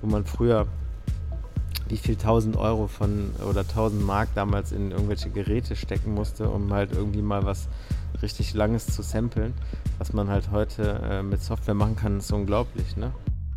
wo 0.00 0.06
man 0.06 0.24
früher 0.24 0.66
wie 1.88 1.96
viel 1.96 2.14
1000 2.14 2.56
Euro 2.56 2.86
von 2.86 3.30
oder 3.48 3.60
1000 3.60 4.04
Mark 4.06 4.28
damals 4.34 4.70
in 4.70 4.92
irgendwelche 4.92 5.30
Geräte 5.30 5.74
stecken 5.74 6.14
musste, 6.14 6.48
um 6.48 6.72
halt 6.72 6.92
irgendwie 6.92 7.22
mal 7.22 7.44
was 7.44 7.68
richtig 8.22 8.54
Langes 8.54 8.86
zu 8.86 9.02
samplen, 9.02 9.54
was 9.98 10.12
man 10.12 10.28
halt 10.28 10.50
heute 10.52 11.00
äh, 11.02 11.22
mit 11.22 11.42
Software 11.42 11.74
machen 11.74 11.96
kann, 11.96 12.18
ist 12.18 12.32
unglaublich. 12.32 12.96
Ne? 12.96 13.12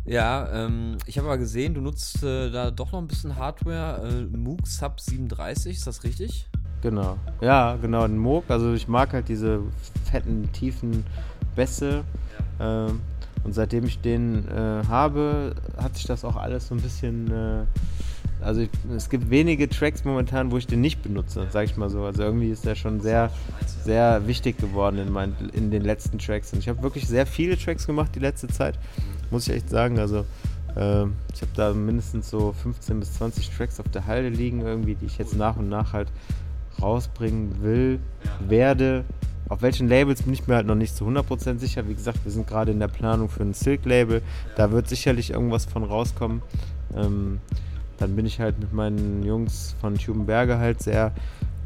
Ja, 0.08 0.48
ähm, 0.52 0.96
ich 1.06 1.18
habe 1.18 1.28
aber 1.28 1.38
gesehen, 1.38 1.74
du 1.74 1.80
nutzt 1.80 2.22
äh, 2.22 2.50
da 2.50 2.70
doch 2.70 2.92
noch 2.92 2.98
ein 2.98 3.06
bisschen 3.06 3.36
Hardware. 3.36 4.08
Äh, 4.08 4.36
Moog 4.36 4.66
Sub 4.66 5.00
37, 5.00 5.76
ist 5.76 5.86
das 5.86 6.02
richtig? 6.02 6.48
Genau. 6.80 7.18
Ja, 7.40 7.76
genau, 7.76 8.04
ein 8.04 8.16
Moog. 8.16 8.44
Also 8.48 8.72
ich 8.72 8.88
mag 8.88 9.12
halt 9.12 9.28
diese 9.28 9.60
fetten, 10.10 10.50
tiefen 10.52 11.04
Bässe. 11.54 12.04
Ja. 12.58 12.86
Ähm, 12.86 13.00
und 13.44 13.54
seitdem 13.54 13.84
ich 13.84 14.00
den 14.00 14.48
äh, 14.48 14.82
habe, 14.88 15.54
hat 15.76 15.96
sich 15.96 16.06
das 16.06 16.24
auch 16.24 16.36
alles 16.36 16.68
so 16.68 16.74
ein 16.74 16.80
bisschen 16.80 17.30
äh, 17.30 17.64
also 18.40 18.60
ich, 18.60 18.70
es 18.96 19.10
gibt 19.10 19.30
wenige 19.30 19.68
Tracks 19.68 20.04
momentan, 20.04 20.52
wo 20.52 20.58
ich 20.58 20.66
den 20.66 20.80
nicht 20.80 21.02
benutze, 21.02 21.46
sag 21.50 21.64
ich 21.64 21.76
mal 21.76 21.90
so. 21.90 22.04
Also 22.04 22.22
irgendwie 22.22 22.50
ist 22.50 22.64
der 22.64 22.74
schon 22.74 23.00
sehr, 23.00 23.30
sehr 23.84 24.26
wichtig 24.26 24.58
geworden 24.58 24.98
in, 24.98 25.12
mein, 25.12 25.34
in 25.52 25.70
den 25.70 25.82
letzten 25.82 26.18
Tracks. 26.18 26.52
Und 26.52 26.60
ich 26.60 26.68
habe 26.68 26.82
wirklich 26.82 27.08
sehr 27.08 27.26
viele 27.26 27.58
Tracks 27.58 27.86
gemacht 27.86 28.12
die 28.14 28.20
letzte 28.20 28.48
Zeit, 28.48 28.78
muss 29.30 29.48
ich 29.48 29.54
echt 29.54 29.70
sagen. 29.70 29.98
Also 29.98 30.24
äh, 30.76 31.04
ich 31.34 31.42
habe 31.42 31.52
da 31.54 31.72
mindestens 31.72 32.30
so 32.30 32.52
15 32.62 33.00
bis 33.00 33.14
20 33.14 33.50
Tracks 33.50 33.80
auf 33.80 33.88
der 33.88 34.06
Halde 34.06 34.28
liegen, 34.28 34.60
irgendwie, 34.60 34.94
die 34.94 35.06
ich 35.06 35.18
jetzt 35.18 35.36
nach 35.36 35.56
und 35.56 35.68
nach 35.68 35.92
halt 35.92 36.08
rausbringen 36.80 37.62
will, 37.62 37.98
werde. 38.46 39.04
Auf 39.48 39.62
welchen 39.62 39.88
Labels 39.88 40.22
bin 40.22 40.34
ich 40.34 40.46
mir 40.46 40.56
halt 40.56 40.66
noch 40.66 40.74
nicht 40.74 40.94
zu 40.94 41.06
100% 41.06 41.58
sicher. 41.58 41.88
Wie 41.88 41.94
gesagt, 41.94 42.18
wir 42.24 42.30
sind 42.30 42.46
gerade 42.46 42.70
in 42.70 42.80
der 42.80 42.88
Planung 42.88 43.28
für 43.28 43.42
ein 43.42 43.54
Silk-Label. 43.54 44.22
Da 44.56 44.70
wird 44.70 44.88
sicherlich 44.88 45.30
irgendwas 45.30 45.64
von 45.64 45.84
rauskommen. 45.84 46.42
Ähm, 46.94 47.40
dann 47.96 48.14
bin 48.14 48.26
ich 48.26 48.40
halt 48.40 48.58
mit 48.58 48.72
meinen 48.72 49.24
Jungs 49.24 49.74
von 49.80 49.96
Tubenberge 49.96 50.58
halt 50.58 50.82
sehr 50.82 51.12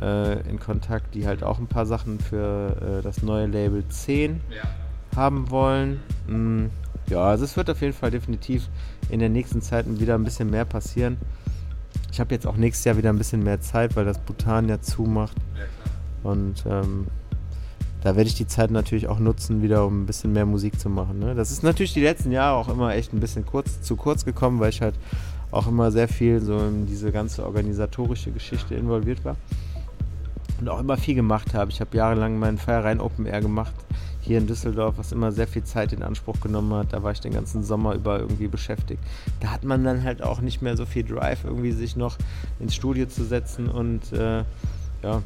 äh, 0.00 0.48
in 0.48 0.58
Kontakt, 0.58 1.14
die 1.14 1.26
halt 1.26 1.42
auch 1.42 1.58
ein 1.58 1.66
paar 1.66 1.84
Sachen 1.84 2.18
für 2.20 3.00
äh, 3.00 3.02
das 3.02 3.22
neue 3.22 3.46
Label 3.46 3.86
10 3.86 4.40
ja. 4.50 4.62
haben 5.16 5.50
wollen. 5.50 6.00
Mm, 6.26 6.66
ja, 7.08 7.22
also 7.22 7.44
es 7.44 7.56
wird 7.56 7.70
auf 7.70 7.80
jeden 7.80 7.92
Fall 7.92 8.10
definitiv 8.10 8.68
in 9.10 9.20
der 9.20 9.28
nächsten 9.28 9.62
Zeit 9.62 9.86
wieder 10.00 10.14
ein 10.14 10.24
bisschen 10.24 10.50
mehr 10.50 10.64
passieren. 10.64 11.16
Ich 12.10 12.20
habe 12.20 12.34
jetzt 12.34 12.46
auch 12.46 12.56
nächstes 12.56 12.84
Jahr 12.84 12.96
wieder 12.96 13.10
ein 13.10 13.18
bisschen 13.18 13.42
mehr 13.42 13.60
Zeit, 13.60 13.96
weil 13.96 14.04
das 14.04 14.18
Bhutan 14.18 14.68
ja 14.68 14.80
zumacht. 14.80 15.36
Und 16.22 16.64
ähm, 16.66 17.06
da 18.02 18.16
werde 18.16 18.28
ich 18.28 18.34
die 18.34 18.46
Zeit 18.46 18.70
natürlich 18.70 19.08
auch 19.08 19.18
nutzen, 19.18 19.62
wieder 19.62 19.86
um 19.86 20.02
ein 20.02 20.06
bisschen 20.06 20.32
mehr 20.32 20.46
Musik 20.46 20.78
zu 20.78 20.88
machen. 20.88 21.18
Ne? 21.18 21.34
Das 21.34 21.50
ist 21.50 21.62
natürlich 21.62 21.94
die 21.94 22.00
letzten 22.00 22.32
Jahre 22.32 22.56
auch 22.56 22.68
immer 22.68 22.94
echt 22.94 23.12
ein 23.12 23.20
bisschen 23.20 23.46
kurz, 23.46 23.80
zu 23.80 23.96
kurz 23.96 24.24
gekommen, 24.24 24.60
weil 24.60 24.70
ich 24.70 24.82
halt 24.82 24.94
auch 25.50 25.66
immer 25.66 25.90
sehr 25.92 26.08
viel 26.08 26.40
so 26.40 26.58
in 26.58 26.86
diese 26.86 27.12
ganze 27.12 27.44
organisatorische 27.44 28.30
Geschichte 28.30 28.74
involviert 28.74 29.24
war 29.24 29.36
und 30.60 30.68
auch 30.68 30.80
immer 30.80 30.96
viel 30.96 31.14
gemacht 31.14 31.54
habe. 31.54 31.70
Ich 31.70 31.80
habe 31.80 31.96
jahrelang 31.96 32.38
meinen 32.38 32.58
Feierrein 32.58 33.00
Open 33.00 33.26
Air 33.26 33.40
gemacht 33.40 33.74
hier 34.22 34.38
in 34.38 34.46
Düsseldorf, 34.46 34.94
was 34.96 35.12
immer 35.12 35.32
sehr 35.32 35.46
viel 35.46 35.64
Zeit 35.64 35.92
in 35.92 36.02
Anspruch 36.02 36.40
genommen 36.40 36.72
hat. 36.74 36.92
Da 36.92 37.02
war 37.02 37.12
ich 37.12 37.20
den 37.20 37.34
ganzen 37.34 37.62
Sommer 37.62 37.94
über 37.94 38.18
irgendwie 38.20 38.48
beschäftigt. 38.48 39.02
Da 39.40 39.48
hat 39.48 39.64
man 39.64 39.84
dann 39.84 40.02
halt 40.02 40.22
auch 40.22 40.40
nicht 40.40 40.62
mehr 40.62 40.76
so 40.76 40.86
viel 40.86 41.04
Drive, 41.04 41.44
irgendwie 41.44 41.72
sich 41.72 41.96
noch 41.96 42.16
ins 42.58 42.74
Studio 42.74 43.06
zu 43.06 43.24
setzen 43.24 43.68
und 43.68 44.12
äh, 44.12 44.44
ja. 45.02 45.22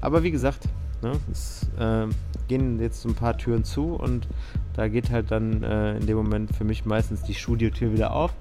Aber 0.00 0.22
wie 0.22 0.30
gesagt, 0.30 0.68
ne, 1.02 1.12
es 1.32 1.66
äh, 1.78 2.06
gehen 2.46 2.80
jetzt 2.80 3.04
ein 3.04 3.14
paar 3.14 3.36
Türen 3.36 3.64
zu 3.64 3.94
und 3.94 4.28
da 4.74 4.86
geht 4.86 5.10
halt 5.10 5.32
dann 5.32 5.64
äh, 5.64 5.96
in 5.96 6.06
dem 6.06 6.16
Moment 6.16 6.54
für 6.54 6.64
mich 6.64 6.84
meistens 6.84 7.22
die 7.22 7.34
Studiotür 7.34 7.92
wieder 7.92 8.12
auf 8.12 8.32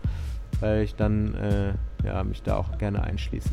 weil 0.60 0.84
ich 0.84 0.96
dann 0.96 1.34
äh, 1.36 1.74
ja, 2.06 2.24
mich 2.24 2.44
da 2.44 2.58
auch 2.58 2.78
gerne 2.78 3.04
einschließe. 3.04 3.50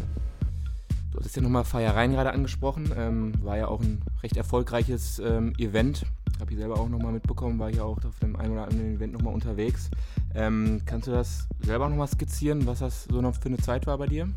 Du 1.12 1.18
hattest 1.18 1.36
ja 1.36 1.42
nochmal 1.42 1.64
Feiereien 1.64 2.12
gerade 2.12 2.32
angesprochen. 2.32 2.92
Ähm, 2.96 3.32
war 3.42 3.56
ja 3.56 3.68
auch 3.68 3.80
ein 3.80 4.02
recht 4.22 4.36
erfolgreiches 4.36 5.20
ähm, 5.20 5.52
Event. 5.58 6.04
Habe 6.40 6.52
ich 6.52 6.58
selber 6.58 6.78
auch 6.78 6.88
nochmal 6.88 7.12
mitbekommen, 7.12 7.58
war 7.58 7.70
hier 7.70 7.84
auch 7.84 7.98
auf 8.04 8.18
dem 8.20 8.36
einen 8.36 8.52
oder 8.52 8.64
anderen 8.64 8.96
Event 8.96 9.12
nochmal 9.12 9.34
unterwegs. 9.34 9.90
Ähm, 10.34 10.80
kannst 10.84 11.06
du 11.06 11.12
das 11.12 11.46
selber 11.60 11.88
nochmal 11.88 12.08
skizzieren, 12.08 12.66
was 12.66 12.80
das 12.80 13.04
so 13.04 13.20
noch 13.20 13.34
für 13.34 13.46
eine 13.46 13.58
Zeit 13.58 13.86
war 13.86 13.98
bei 13.98 14.06
dir? 14.06 14.28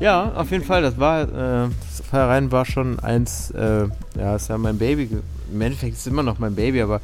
Ja, 0.00 0.32
auf 0.34 0.50
jeden 0.50 0.64
Fall. 0.64 0.82
Das 0.82 0.98
war, 0.98 1.22
äh, 1.22 1.68
das 1.68 2.06
Feiereien 2.08 2.50
war 2.50 2.64
schon 2.64 2.98
eins, 2.98 3.50
äh, 3.52 3.88
ja, 4.18 4.36
ist 4.36 4.48
ja 4.48 4.58
mein 4.58 4.78
Baby. 4.78 5.08
Im 5.52 5.60
Endeffekt 5.60 5.92
ist 5.92 6.00
es 6.00 6.06
immer 6.08 6.24
noch 6.24 6.38
mein 6.38 6.54
Baby, 6.56 6.82
aber 6.82 7.00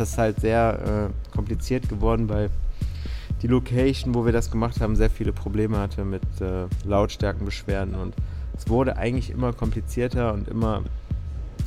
ist 0.00 0.18
halt 0.18 0.40
sehr 0.40 1.10
äh, 1.10 1.32
kompliziert 1.34 1.88
geworden, 1.88 2.28
weil 2.28 2.50
die 3.42 3.46
Location, 3.46 4.14
wo 4.14 4.24
wir 4.24 4.32
das 4.32 4.50
gemacht 4.50 4.80
haben, 4.80 4.96
sehr 4.96 5.10
viele 5.10 5.32
Probleme 5.32 5.78
hatte 5.78 6.04
mit 6.04 6.22
äh, 6.40 6.66
Lautstärkenbeschwerden 6.84 7.94
und 7.94 8.14
es 8.56 8.68
wurde 8.68 8.96
eigentlich 8.96 9.30
immer 9.30 9.52
komplizierter 9.52 10.32
und 10.32 10.48
immer 10.48 10.82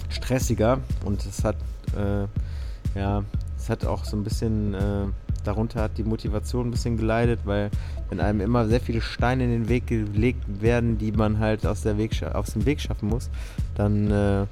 stressiger 0.09 0.79
und 1.05 1.25
es 1.25 1.43
hat 1.43 1.55
äh, 1.97 2.99
ja 2.99 3.23
es 3.57 3.69
hat 3.69 3.85
auch 3.85 4.05
so 4.05 4.15
ein 4.15 4.23
bisschen 4.23 4.73
äh, 4.73 5.05
darunter 5.43 5.81
hat 5.81 5.97
die 5.97 6.03
Motivation 6.03 6.67
ein 6.67 6.71
bisschen 6.71 6.97
geleidet, 6.97 7.41
weil 7.45 7.69
wenn 8.09 8.19
einem 8.19 8.41
immer 8.41 8.67
sehr 8.67 8.79
viele 8.79 9.01
Steine 9.01 9.43
in 9.43 9.51
den 9.51 9.69
Weg 9.69 9.87
gelegt 9.87 10.61
werden, 10.61 10.97
die 10.97 11.11
man 11.11 11.39
halt 11.39 11.65
aus, 11.65 11.81
der 11.81 11.97
Weg, 11.97 12.23
aus 12.33 12.53
dem 12.53 12.65
Weg 12.65 12.81
schaffen 12.81 13.09
muss, 13.09 13.29
dann 13.75 14.11
äh, 14.11 14.45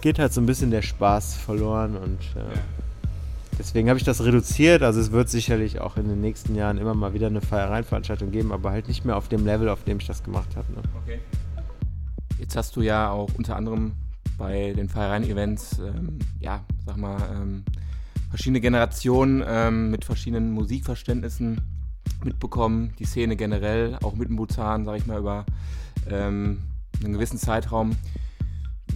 geht 0.00 0.18
halt 0.18 0.32
so 0.32 0.40
ein 0.40 0.46
bisschen 0.46 0.70
der 0.70 0.82
Spaß 0.82 1.34
verloren 1.34 1.96
und 1.96 2.20
äh, 2.36 2.58
Deswegen 3.58 3.88
habe 3.88 3.98
ich 3.98 4.04
das 4.04 4.22
reduziert. 4.22 4.84
Also 4.84 5.00
es 5.00 5.10
wird 5.10 5.28
sicherlich 5.28 5.80
auch 5.80 5.96
in 5.96 6.08
den 6.08 6.20
nächsten 6.20 6.54
Jahren 6.54 6.78
immer 6.78 6.94
mal 6.94 7.12
wieder 7.12 7.26
eine 7.26 7.40
Feiereienveranstaltung 7.40 8.30
geben, 8.30 8.52
aber 8.52 8.70
halt 8.70 8.86
nicht 8.86 9.04
mehr 9.04 9.16
auf 9.16 9.26
dem 9.26 9.44
Level, 9.44 9.68
auf 9.68 9.82
dem 9.82 9.98
ich 9.98 10.06
das 10.06 10.22
gemacht 10.22 10.54
habe. 10.54 10.70
Ne? 10.72 10.82
Okay. 11.02 11.18
Jetzt 12.38 12.54
hast 12.54 12.76
du 12.76 12.82
ja 12.82 13.10
auch 13.10 13.30
unter 13.36 13.56
anderem 13.56 13.94
bei 14.38 14.72
den 14.72 14.88
Feiereien-Events, 14.88 15.80
ähm, 15.80 16.18
ja, 16.40 16.64
sag 16.86 16.96
mal, 16.96 17.18
ähm, 17.34 17.64
verschiedene 18.30 18.60
Generationen 18.60 19.42
ähm, 19.46 19.90
mit 19.90 20.04
verschiedenen 20.04 20.52
Musikverständnissen 20.52 21.60
mitbekommen, 22.24 22.94
die 22.98 23.04
Szene 23.04 23.36
generell, 23.36 23.96
auch 24.02 24.14
mit 24.14 24.28
dem 24.28 24.36
Bhutan, 24.36 24.84
sage 24.84 24.98
ich 24.98 25.06
mal, 25.06 25.18
über 25.18 25.44
ähm, 26.08 26.62
einen 27.02 27.12
gewissen 27.12 27.38
Zeitraum. 27.38 27.96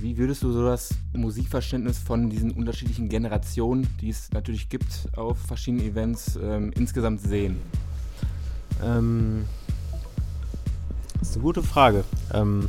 Wie 0.01 0.17
würdest 0.17 0.43
du 0.43 0.53
so 0.53 0.65
das 0.65 0.95
Musikverständnis 1.13 1.99
von 1.99 2.31
diesen 2.31 2.51
unterschiedlichen 2.51 3.09
Generationen, 3.09 3.87
die 4.01 4.11
es 4.11 4.33
natürlich 4.33 4.69
gibt, 4.69 5.09
auf 5.17 5.39
verschiedenen 5.39 5.87
Events 5.87 6.39
ähm, 6.43 6.73
insgesamt 6.75 7.21
sehen? 7.21 7.59
Ähm, 8.83 9.45
das 11.21 11.31
ist 11.31 11.37
eine 11.37 11.45
gute 11.45 11.63
Frage. 11.63 12.05
Ähm, 12.33 12.69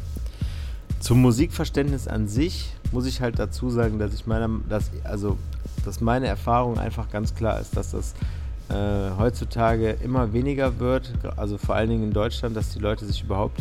zum 1.03 1.21
Musikverständnis 1.21 2.07
an 2.07 2.29
sich 2.29 2.71
muss 2.93 3.05
ich 3.05 3.19
halt 3.19 3.37
dazu 3.37 3.69
sagen, 3.69 3.99
dass 3.99 4.13
ich 4.13 4.25
meine, 4.25 4.49
dass, 4.69 4.89
also, 5.03 5.37
dass 5.83 5.99
meine 5.99 6.27
Erfahrung 6.27 6.79
einfach 6.79 7.09
ganz 7.09 7.35
klar 7.35 7.59
ist, 7.59 7.75
dass 7.75 7.91
das 7.91 8.13
äh, 8.69 9.11
heutzutage 9.17 9.97
immer 10.01 10.31
weniger 10.31 10.79
wird, 10.79 11.11
also 11.35 11.57
vor 11.57 11.75
allen 11.75 11.89
Dingen 11.89 12.03
in 12.03 12.13
Deutschland, 12.13 12.55
dass 12.55 12.69
die 12.69 12.79
Leute 12.79 13.05
sich 13.05 13.21
überhaupt, 13.21 13.59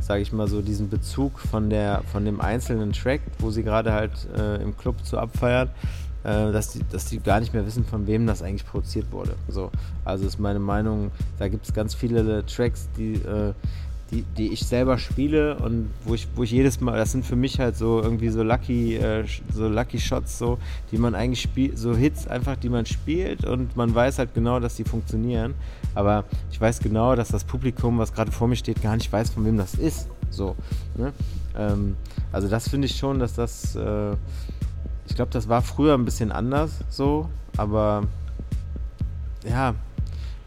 sage 0.00 0.22
ich 0.22 0.32
mal 0.32 0.46
so, 0.46 0.62
diesen 0.62 0.88
Bezug 0.88 1.40
von, 1.40 1.68
der, 1.68 2.02
von 2.12 2.24
dem 2.24 2.40
einzelnen 2.40 2.92
Track, 2.92 3.22
wo 3.40 3.50
sie 3.50 3.64
gerade 3.64 3.92
halt 3.92 4.12
äh, 4.38 4.62
im 4.62 4.76
Club 4.76 5.04
zu 5.04 5.18
abfeiern, 5.18 5.70
äh, 6.22 6.52
dass, 6.52 6.74
die, 6.74 6.80
dass 6.92 7.06
die 7.06 7.18
gar 7.18 7.40
nicht 7.40 7.52
mehr 7.52 7.66
wissen, 7.66 7.84
von 7.84 8.06
wem 8.06 8.24
das 8.28 8.40
eigentlich 8.40 8.66
produziert 8.66 9.10
wurde. 9.10 9.34
So, 9.48 9.72
also 10.04 10.24
ist 10.26 10.38
meine 10.38 10.60
Meinung, 10.60 11.10
da 11.40 11.48
gibt 11.48 11.66
es 11.66 11.74
ganz 11.74 11.92
viele 11.92 12.46
Tracks, 12.46 12.88
die 12.96 13.14
äh, 13.14 13.52
die, 14.14 14.22
die 14.36 14.52
ich 14.52 14.64
selber 14.64 14.98
spiele 14.98 15.56
und 15.56 15.90
wo 16.04 16.14
ich, 16.14 16.28
wo 16.36 16.44
ich 16.44 16.52
jedes 16.52 16.80
Mal, 16.80 16.96
das 16.96 17.12
sind 17.12 17.26
für 17.26 17.34
mich 17.34 17.58
halt 17.58 17.76
so 17.76 18.00
irgendwie 18.00 18.28
so 18.28 18.42
Lucky, 18.42 18.96
äh, 18.96 19.24
so 19.52 19.68
Lucky 19.68 19.98
Shots, 19.98 20.38
so, 20.38 20.58
die 20.92 20.98
man 20.98 21.14
eigentlich 21.14 21.42
spielt, 21.42 21.76
so 21.78 21.96
Hits 21.96 22.28
einfach, 22.28 22.56
die 22.56 22.68
man 22.68 22.86
spielt 22.86 23.44
und 23.44 23.76
man 23.76 23.94
weiß 23.94 24.18
halt 24.18 24.34
genau, 24.34 24.60
dass 24.60 24.76
die 24.76 24.84
funktionieren. 24.84 25.54
Aber 25.94 26.24
ich 26.50 26.60
weiß 26.60 26.78
genau, 26.80 27.16
dass 27.16 27.28
das 27.28 27.44
Publikum, 27.44 27.98
was 27.98 28.12
gerade 28.12 28.30
vor 28.30 28.46
mir 28.46 28.56
steht, 28.56 28.82
gar 28.82 28.96
nicht 28.96 29.12
weiß, 29.12 29.30
von 29.30 29.44
wem 29.44 29.56
das 29.56 29.74
ist. 29.74 30.08
So. 30.30 30.54
Ne? 30.96 31.12
Ähm, 31.56 31.96
also 32.32 32.48
das 32.48 32.68
finde 32.68 32.86
ich 32.86 32.96
schon, 32.96 33.18
dass 33.18 33.34
das, 33.34 33.74
äh, 33.74 34.12
ich 35.06 35.16
glaube, 35.16 35.32
das 35.32 35.48
war 35.48 35.62
früher 35.62 35.94
ein 35.94 36.04
bisschen 36.04 36.30
anders 36.30 36.80
so, 36.88 37.28
aber 37.56 38.04
ja, 39.48 39.74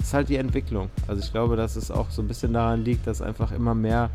ist 0.08 0.14
halt 0.14 0.30
die 0.30 0.38
Entwicklung. 0.38 0.90
Also 1.08 1.22
ich 1.22 1.32
glaube, 1.32 1.58
dass 1.58 1.76
es 1.76 1.92
auch 1.92 2.10
so 2.10 2.22
ein 2.22 2.30
bisschen 2.30 2.54
daran 2.54 2.82
liegt, 2.84 3.06
dass 3.08 3.22
einfach 3.22 3.52
immer 3.52 3.76
mehr 3.76 4.10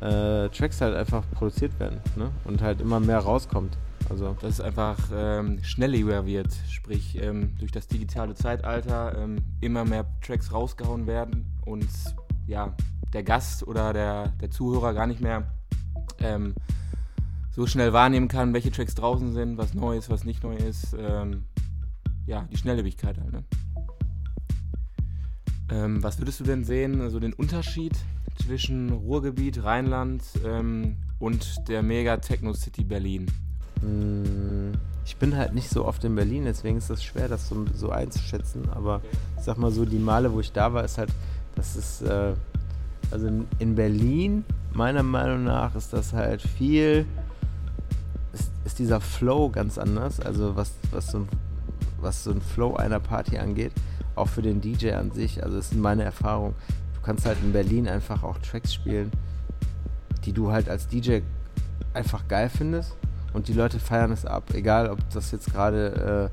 äh, 0.00 0.48
Tracks 0.48 0.80
halt 0.80 0.96
einfach 0.96 1.22
produziert 1.30 1.78
werden 1.78 2.00
ne? 2.16 2.30
und 2.44 2.62
halt 2.62 2.80
immer 2.80 2.98
mehr 2.98 3.20
rauskommt. 3.20 3.76
Also 4.08 4.36
dass 4.40 4.54
es 4.54 4.60
einfach 4.60 4.98
ähm, 5.14 5.62
schnelllebig 5.62 6.26
wird, 6.26 6.52
sprich 6.68 7.16
ähm, 7.22 7.54
durch 7.60 7.70
das 7.70 7.86
digitale 7.86 8.34
Zeitalter 8.34 9.16
ähm, 9.16 9.36
immer 9.60 9.84
mehr 9.84 10.04
Tracks 10.20 10.52
rausgehauen 10.52 11.06
werden 11.06 11.46
und 11.64 11.86
ja, 12.48 12.74
der 13.12 13.22
Gast 13.22 13.64
oder 13.68 13.92
der, 13.92 14.28
der 14.40 14.50
Zuhörer 14.50 14.94
gar 14.94 15.06
nicht 15.06 15.20
mehr 15.20 15.44
ähm, 16.18 16.54
so 17.52 17.68
schnell 17.68 17.92
wahrnehmen 17.92 18.26
kann, 18.26 18.52
welche 18.52 18.72
Tracks 18.72 18.96
draußen 18.96 19.32
sind, 19.32 19.58
was 19.58 19.74
neu 19.74 19.96
ist, 19.96 20.10
was 20.10 20.24
nicht 20.24 20.42
neu 20.42 20.56
ist. 20.56 20.96
Ähm, 20.98 21.44
ja, 22.26 22.48
die 22.50 22.56
Schnelllebigkeit 22.56 23.16
halt. 23.16 23.32
Ne? 23.32 23.44
Ähm, 25.72 26.02
was 26.02 26.18
würdest 26.18 26.40
du 26.40 26.44
denn 26.44 26.64
sehen, 26.64 27.00
also 27.00 27.20
den 27.20 27.32
Unterschied 27.32 27.92
zwischen 28.44 28.90
Ruhrgebiet, 28.90 29.62
Rheinland 29.62 30.22
ähm, 30.44 30.96
und 31.18 31.68
der 31.68 31.82
Mega 31.82 32.16
Techno 32.16 32.52
City 32.54 32.82
Berlin? 32.82 33.26
Hm, 33.80 34.72
ich 35.04 35.16
bin 35.16 35.36
halt 35.36 35.54
nicht 35.54 35.70
so 35.70 35.84
oft 35.84 36.02
in 36.04 36.14
Berlin, 36.16 36.44
deswegen 36.44 36.78
ist 36.78 36.90
es 36.90 37.04
schwer, 37.04 37.28
das 37.28 37.48
so, 37.48 37.66
so, 37.74 37.90
einzuschätzen. 37.90 38.68
Aber 38.70 39.00
ich 39.38 39.44
sag 39.44 39.58
mal 39.58 39.70
so, 39.70 39.84
die 39.84 39.98
Male, 39.98 40.32
wo 40.32 40.40
ich 40.40 40.52
da 40.52 40.72
war, 40.72 40.84
ist 40.84 40.98
halt, 40.98 41.10
das 41.54 41.76
ist, 41.76 42.02
äh, 42.02 42.34
also 43.12 43.28
in, 43.28 43.46
in, 43.60 43.74
Berlin, 43.76 44.44
meiner 44.72 45.04
Meinung 45.04 45.44
nach, 45.44 45.76
ist 45.76 45.92
das 45.92 46.12
halt 46.12 46.42
viel, 46.42 47.06
ist, 48.32 48.50
ist 48.64 48.78
dieser 48.80 49.00
Flow 49.00 49.50
ganz 49.50 49.78
anders. 49.78 50.18
Also 50.18 50.56
was, 50.56 50.72
was, 50.90 51.12
so 51.12 51.18
ein, 51.18 51.28
was 52.00 52.24
so 52.24 52.32
ein 52.32 52.40
Flow 52.40 52.74
einer 52.74 52.98
Party 52.98 53.38
angeht 53.38 53.72
auch 54.16 54.28
für 54.28 54.42
den 54.42 54.60
DJ 54.60 54.92
an 54.92 55.10
sich. 55.10 55.42
Also, 55.42 55.56
das 55.56 55.72
ist 55.72 55.78
meine 55.78 56.04
Erfahrung. 56.04 56.54
Du 56.94 57.00
kannst 57.02 57.26
halt 57.26 57.38
in 57.42 57.52
Berlin 57.52 57.88
einfach 57.88 58.22
auch 58.22 58.38
Tracks 58.38 58.74
spielen, 58.74 59.10
die 60.24 60.32
du 60.32 60.52
halt 60.52 60.68
als 60.68 60.86
DJ 60.86 61.20
einfach 61.94 62.28
geil 62.28 62.50
findest 62.50 62.94
und 63.32 63.48
die 63.48 63.52
Leute 63.52 63.78
feiern 63.78 64.12
es 64.12 64.24
ab. 64.26 64.44
Egal, 64.54 64.88
ob 64.90 64.98
das 65.10 65.30
jetzt 65.32 65.52
gerade, 65.52 66.30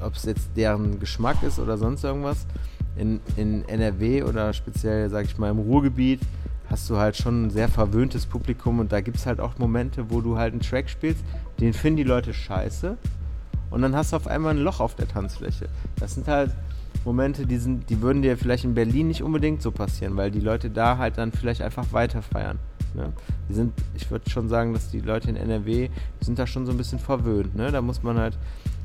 äh, 0.00 0.04
ob 0.04 0.14
es 0.14 0.24
jetzt 0.24 0.50
deren 0.56 0.98
Geschmack 1.00 1.42
ist 1.42 1.58
oder 1.58 1.76
sonst 1.76 2.04
irgendwas. 2.04 2.46
In, 2.96 3.20
in 3.36 3.68
NRW 3.68 4.22
oder 4.22 4.52
speziell, 4.52 5.10
sag 5.10 5.24
ich 5.24 5.36
mal, 5.38 5.50
im 5.50 5.58
Ruhrgebiet 5.58 6.20
hast 6.70 6.88
du 6.88 6.96
halt 6.96 7.16
schon 7.16 7.46
ein 7.46 7.50
sehr 7.50 7.68
verwöhntes 7.68 8.26
Publikum 8.26 8.78
und 8.78 8.92
da 8.92 9.00
gibt 9.00 9.16
es 9.16 9.26
halt 9.26 9.40
auch 9.40 9.58
Momente, 9.58 10.10
wo 10.10 10.20
du 10.20 10.38
halt 10.38 10.52
einen 10.52 10.62
Track 10.62 10.88
spielst, 10.88 11.24
den 11.60 11.72
finden 11.72 11.98
die 11.98 12.04
Leute 12.04 12.32
scheiße 12.32 12.96
und 13.70 13.82
dann 13.82 13.94
hast 13.94 14.12
du 14.12 14.16
auf 14.16 14.26
einmal 14.26 14.54
ein 14.54 14.62
Loch 14.62 14.80
auf 14.80 14.94
der 14.94 15.08
Tanzfläche. 15.08 15.68
Das 15.96 16.14
sind 16.14 16.28
halt, 16.28 16.52
Momente, 17.04 17.46
die, 17.46 17.58
sind, 17.58 17.90
die 17.90 18.00
würden 18.00 18.22
dir 18.22 18.36
vielleicht 18.36 18.64
in 18.64 18.74
Berlin 18.74 19.08
nicht 19.08 19.22
unbedingt 19.22 19.62
so 19.62 19.70
passieren, 19.70 20.16
weil 20.16 20.30
die 20.30 20.40
Leute 20.40 20.70
da 20.70 20.98
halt 20.98 21.18
dann 21.18 21.32
vielleicht 21.32 21.62
einfach 21.62 21.92
weiter 21.92 22.22
feiern. 22.22 22.58
Ne? 22.94 23.12
Die 23.48 23.54
sind, 23.54 23.72
ich 23.94 24.10
würde 24.10 24.28
schon 24.30 24.48
sagen, 24.48 24.72
dass 24.72 24.90
die 24.90 25.00
Leute 25.00 25.28
in 25.28 25.36
NRW, 25.36 25.88
die 26.20 26.24
sind 26.24 26.38
da 26.38 26.46
schon 26.46 26.64
so 26.64 26.72
ein 26.72 26.78
bisschen 26.78 26.98
verwöhnt. 26.98 27.54
Ne? 27.56 27.70
Da 27.70 27.82
muss 27.82 28.02
man 28.02 28.18
halt, 28.18 28.38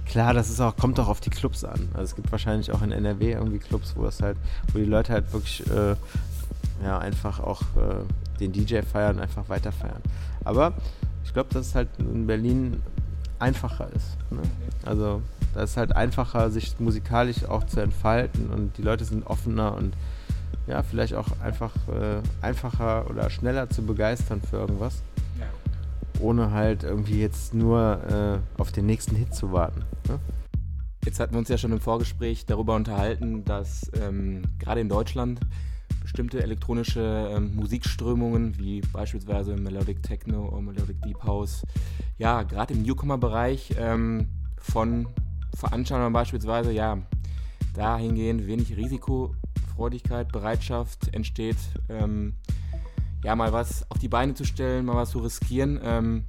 klar, 0.05 0.33
das 0.33 0.49
ist 0.49 0.59
auch, 0.59 0.75
kommt 0.75 0.99
auch 0.99 1.07
auf 1.07 1.21
die 1.21 1.29
Clubs 1.29 1.63
an. 1.63 1.87
Also 1.93 2.03
es 2.03 2.15
gibt 2.15 2.31
wahrscheinlich 2.31 2.71
auch 2.71 2.81
in 2.81 2.91
NRW 2.91 3.33
irgendwie 3.33 3.59
Clubs, 3.59 3.93
wo 3.95 4.03
das 4.03 4.21
halt, 4.21 4.37
wo 4.73 4.79
die 4.79 4.85
Leute 4.85 5.13
halt 5.13 5.31
wirklich 5.31 5.65
äh, 5.69 5.95
ja, 6.83 6.97
einfach 6.97 7.39
auch 7.39 7.61
äh, 7.61 8.39
den 8.39 8.51
DJ 8.51 8.81
feiern, 8.81 9.19
einfach 9.19 9.47
weiter 9.49 9.71
feiern. 9.71 10.01
Aber 10.43 10.73
ich 11.23 11.33
glaube, 11.33 11.53
dass 11.53 11.67
es 11.67 11.75
halt 11.75 11.89
in 11.99 12.27
Berlin 12.27 12.81
einfacher 13.37 13.87
ist. 13.95 14.17
Ne? 14.31 14.41
Also 14.83 15.21
da 15.53 15.63
ist 15.63 15.77
halt 15.77 15.95
einfacher, 15.95 16.49
sich 16.49 16.79
musikalisch 16.79 17.45
auch 17.45 17.65
zu 17.65 17.79
entfalten 17.79 18.49
und 18.49 18.77
die 18.77 18.81
Leute 18.81 19.05
sind 19.05 19.25
offener 19.25 19.75
und 19.75 19.93
ja, 20.67 20.83
vielleicht 20.83 21.15
auch 21.15 21.27
einfach 21.41 21.73
äh, 21.87 22.21
einfacher 22.41 23.09
oder 23.09 23.29
schneller 23.29 23.69
zu 23.69 23.81
begeistern 23.81 24.41
für 24.41 24.57
irgendwas. 24.57 25.01
Ja. 25.39 25.47
Ohne 26.21 26.51
halt 26.51 26.83
irgendwie 26.83 27.19
jetzt 27.19 27.53
nur 27.53 28.41
äh, 28.57 28.61
auf 28.61 28.71
den 28.71 28.85
nächsten 28.85 29.15
Hit 29.15 29.33
zu 29.33 29.51
warten. 29.51 29.83
Ne? 30.07 30.19
Jetzt 31.05 31.19
hatten 31.19 31.33
wir 31.33 31.39
uns 31.39 31.49
ja 31.49 31.57
schon 31.57 31.71
im 31.71 31.79
Vorgespräch 31.79 32.45
darüber 32.45 32.75
unterhalten, 32.75 33.45
dass 33.45 33.89
ähm, 33.99 34.43
gerade 34.59 34.81
in 34.81 34.89
Deutschland 34.89 35.39
bestimmte 36.01 36.43
elektronische 36.43 37.31
ähm, 37.33 37.55
Musikströmungen 37.55 38.57
wie 38.57 38.81
beispielsweise 38.81 39.55
Melodic 39.55 40.03
Techno 40.03 40.49
oder 40.49 40.61
Melodic 40.61 41.01
Deep 41.01 41.23
House, 41.23 41.63
ja, 42.17 42.43
gerade 42.43 42.73
im 42.73 42.83
Newcomer-Bereich 42.83 43.75
ähm, 43.77 44.27
von 44.57 45.07
Veranstaltern 45.55 46.13
beispielsweise, 46.13 46.71
ja, 46.71 46.97
dahingehend 47.73 48.47
wenig 48.47 48.75
Risikofreudigkeit, 48.75 50.31
Bereitschaft 50.31 51.13
entsteht, 51.13 51.57
ähm, 51.89 52.35
ja, 53.23 53.35
mal 53.35 53.51
was 53.53 53.85
auf 53.89 53.99
die 53.99 54.07
Beine 54.07 54.33
zu 54.33 54.45
stellen, 54.45 54.85
mal 54.85 54.95
was 54.95 55.11
zu 55.11 55.19
riskieren. 55.19 55.79
Ähm, 55.83 56.25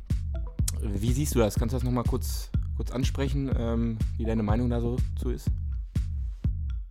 wie 0.83 1.12
siehst 1.12 1.35
du 1.35 1.38
das? 1.38 1.54
Kannst 1.54 1.72
du 1.72 1.76
das 1.76 1.85
nochmal 1.85 2.04
kurz, 2.04 2.50
kurz 2.76 2.90
ansprechen, 2.90 3.50
ähm, 3.56 3.98
wie 4.16 4.24
deine 4.24 4.42
Meinung 4.42 4.70
da 4.70 4.80
so 4.80 4.96
zu 5.20 5.30
ist? 5.30 5.48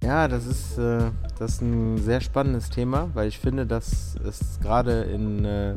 Ja, 0.02 0.28
das 0.30 0.46
ist, 0.46 0.78
äh, 0.78 1.12
das 1.38 1.56
ist 1.56 1.62
ein 1.62 1.98
sehr 1.98 2.22
spannendes 2.22 2.70
Thema, 2.70 3.10
weil 3.14 3.28
ich 3.28 3.38
finde, 3.38 3.66
dass 3.66 4.16
es 4.16 4.60
gerade 4.62 5.02
in 5.04 5.44
äh, 5.44 5.76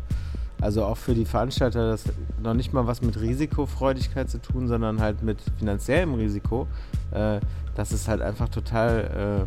also 0.63 0.85
auch 0.85 0.97
für 0.97 1.15
die 1.15 1.25
Veranstalter 1.25 1.91
das 1.91 2.05
noch 2.41 2.55
nicht 2.55 2.73
mal 2.73 2.87
was 2.87 3.03
mit 3.03 3.21
Risikofreudigkeit 3.21 4.31
zu 4.31 4.41
tun, 4.41 4.69
sondern 4.69 5.01
halt 5.01 5.23
mit 5.23 5.39
finanziellem 5.59 6.15
Risiko. 6.15 6.69
Äh, 7.11 7.41
das 7.75 7.91
ist 7.91 8.07
halt 8.07 8.23
einfach 8.23 8.49
total, 8.49 9.47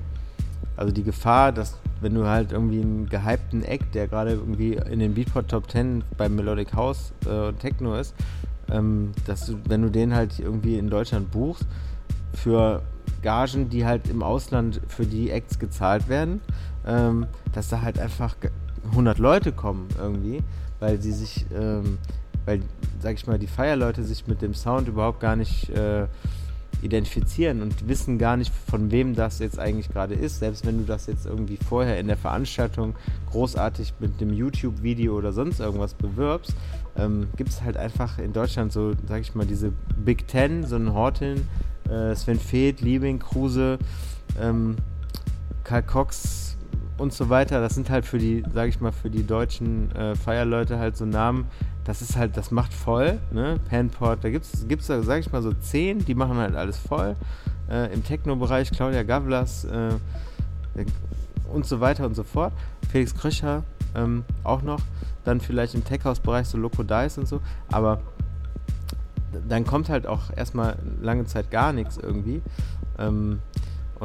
äh, 0.76 0.80
also 0.80 0.92
die 0.92 1.04
Gefahr, 1.04 1.54
dass 1.54 1.78
wenn 2.02 2.14
du 2.14 2.28
halt 2.28 2.52
irgendwie 2.52 2.82
einen 2.82 3.08
gehypten 3.08 3.64
Act, 3.64 3.96
der 3.96 4.10
gerade 4.10 4.32
irgendwie 4.32 4.74
in 4.74 5.00
den 5.00 5.14
Beatport 5.14 5.50
Top 5.50 5.72
10 5.72 6.04
beim 6.18 6.36
Melodic 6.36 6.74
House 6.74 7.14
äh, 7.26 7.54
Techno 7.54 7.96
ist, 7.96 8.14
ähm, 8.70 9.14
dass 9.26 9.46
du, 9.46 9.58
wenn 9.70 9.84
du 9.84 9.90
den 9.90 10.14
halt 10.14 10.38
irgendwie 10.38 10.78
in 10.78 10.90
Deutschland 10.90 11.32
buchst, 11.32 11.66
für 12.34 12.82
Gagen, 13.22 13.70
die 13.70 13.86
halt 13.86 14.10
im 14.10 14.22
Ausland 14.22 14.82
für 14.90 15.06
die 15.06 15.32
Acts 15.32 15.60
gezahlt 15.60 16.10
werden, 16.10 16.42
ähm, 16.86 17.28
dass 17.54 17.70
da 17.70 17.82
halt 17.82 18.00
einfach 18.00 18.36
100 18.92 19.18
Leute 19.18 19.54
kommen 19.54 19.88
irgendwie 19.98 20.44
weil 20.80 21.02
sie 21.02 21.12
sich, 21.12 21.46
ähm, 21.56 21.98
weil, 22.46 22.62
sag 23.00 23.16
ich 23.16 23.28
mal, 23.28 23.40
die 23.40 23.48
Feierleute 23.48 24.04
sich 24.04 24.28
mit 24.28 24.42
dem 24.42 24.54
Sound 24.54 24.88
überhaupt 24.88 25.20
gar 25.20 25.36
nicht 25.36 25.70
äh, 25.70 26.08
identifizieren 26.82 27.62
und 27.62 27.88
wissen 27.88 28.18
gar 28.18 28.38
nicht, 28.38 28.54
von 28.70 28.92
wem 28.92 29.16
das 29.16 29.40
jetzt 29.40 29.60
eigentlich 29.60 29.90
gerade 29.90 30.14
ist. 30.14 30.40
Selbst 30.40 30.66
wenn 30.66 30.78
du 30.78 30.84
das 30.86 31.08
jetzt 31.08 31.26
irgendwie 31.26 31.58
vorher 31.58 32.00
in 32.00 32.08
der 32.08 32.18
Veranstaltung 32.18 32.96
großartig 33.32 33.94
mit 34.00 34.22
dem 34.22 34.34
YouTube-Video 34.34 35.18
oder 35.18 35.34
sonst 35.34 35.60
irgendwas 35.60 35.94
bewirbst, 35.94 36.54
ähm, 36.98 37.28
gibt 37.36 37.50
es 37.50 37.62
halt 37.62 37.78
einfach 37.78 38.20
in 38.20 38.34
Deutschland 38.34 38.72
so, 38.72 38.94
sag 39.08 39.22
ich 39.22 39.36
mal, 39.36 39.46
diese 39.46 39.72
Big 39.98 40.28
Ten, 40.28 40.66
so 40.66 40.76
einen 40.76 40.94
Horteln, 40.94 41.48
äh, 41.90 42.16
Sven 42.16 42.40
Feth, 42.40 42.82
Liebing, 42.82 43.20
Kruse, 43.20 43.80
ähm, 44.40 44.76
Karl 45.64 45.84
Cox 45.84 46.55
und 46.98 47.14
so 47.14 47.30
weiter. 47.30 47.62
Das 47.62 47.76
sind 47.76 47.90
halt 47.90 48.06
für 48.06 48.18
die, 48.18 48.44
sage 48.54 48.70
ich 48.70 48.80
mal, 48.80 48.92
für 48.92 49.10
die 49.10 49.26
deutschen 49.26 49.92
äh, 49.96 50.16
Feierleute 50.16 50.80
halt 50.80 50.98
so 50.98 51.06
Namen. 51.06 51.46
Das 51.84 52.02
ist 52.02 52.18
halt, 52.18 52.36
das 52.38 52.52
macht 52.52 52.74
voll, 52.74 53.20
ne? 53.32 53.60
Panport, 53.70 54.24
da 54.24 54.30
gibt 54.30 54.46
es, 54.46 54.86
sage 54.88 55.20
ich 55.20 55.32
mal, 55.32 55.42
so 55.42 55.54
zehn, 55.54 56.00
die 56.00 56.16
machen 56.16 56.38
halt 56.38 56.56
alles 56.56 56.78
voll. 56.78 57.16
Äh, 57.70 57.94
Im 57.94 58.04
Techno-Bereich 58.04 58.72
Claudia 58.72 59.04
Gavlas 59.04 59.66
äh, 59.66 59.90
und 61.52 61.66
so 61.66 61.80
weiter 61.80 62.06
und 62.06 62.16
so 62.16 62.24
fort. 62.24 62.54
Felix 62.90 63.14
Kröcher 63.14 63.64
ähm, 63.96 64.24
auch 64.44 64.62
noch. 64.62 64.82
Dann 65.24 65.42
vielleicht 65.42 65.74
im 65.74 65.84
Tech-House-Bereich 65.84 66.48
so 66.48 66.58
Loco 66.58 66.84
Dice 66.84 67.18
und 67.18 67.28
so. 67.28 67.42
Aber 67.72 68.02
dann 69.48 69.66
kommt 69.66 69.90
halt 69.90 70.08
auch 70.08 70.36
erstmal 70.36 70.78
lange 71.02 71.26
Zeit 71.26 71.52
gar 71.52 71.74
nichts 71.74 71.98
irgendwie. 71.98 72.42
Ähm, 72.98 73.40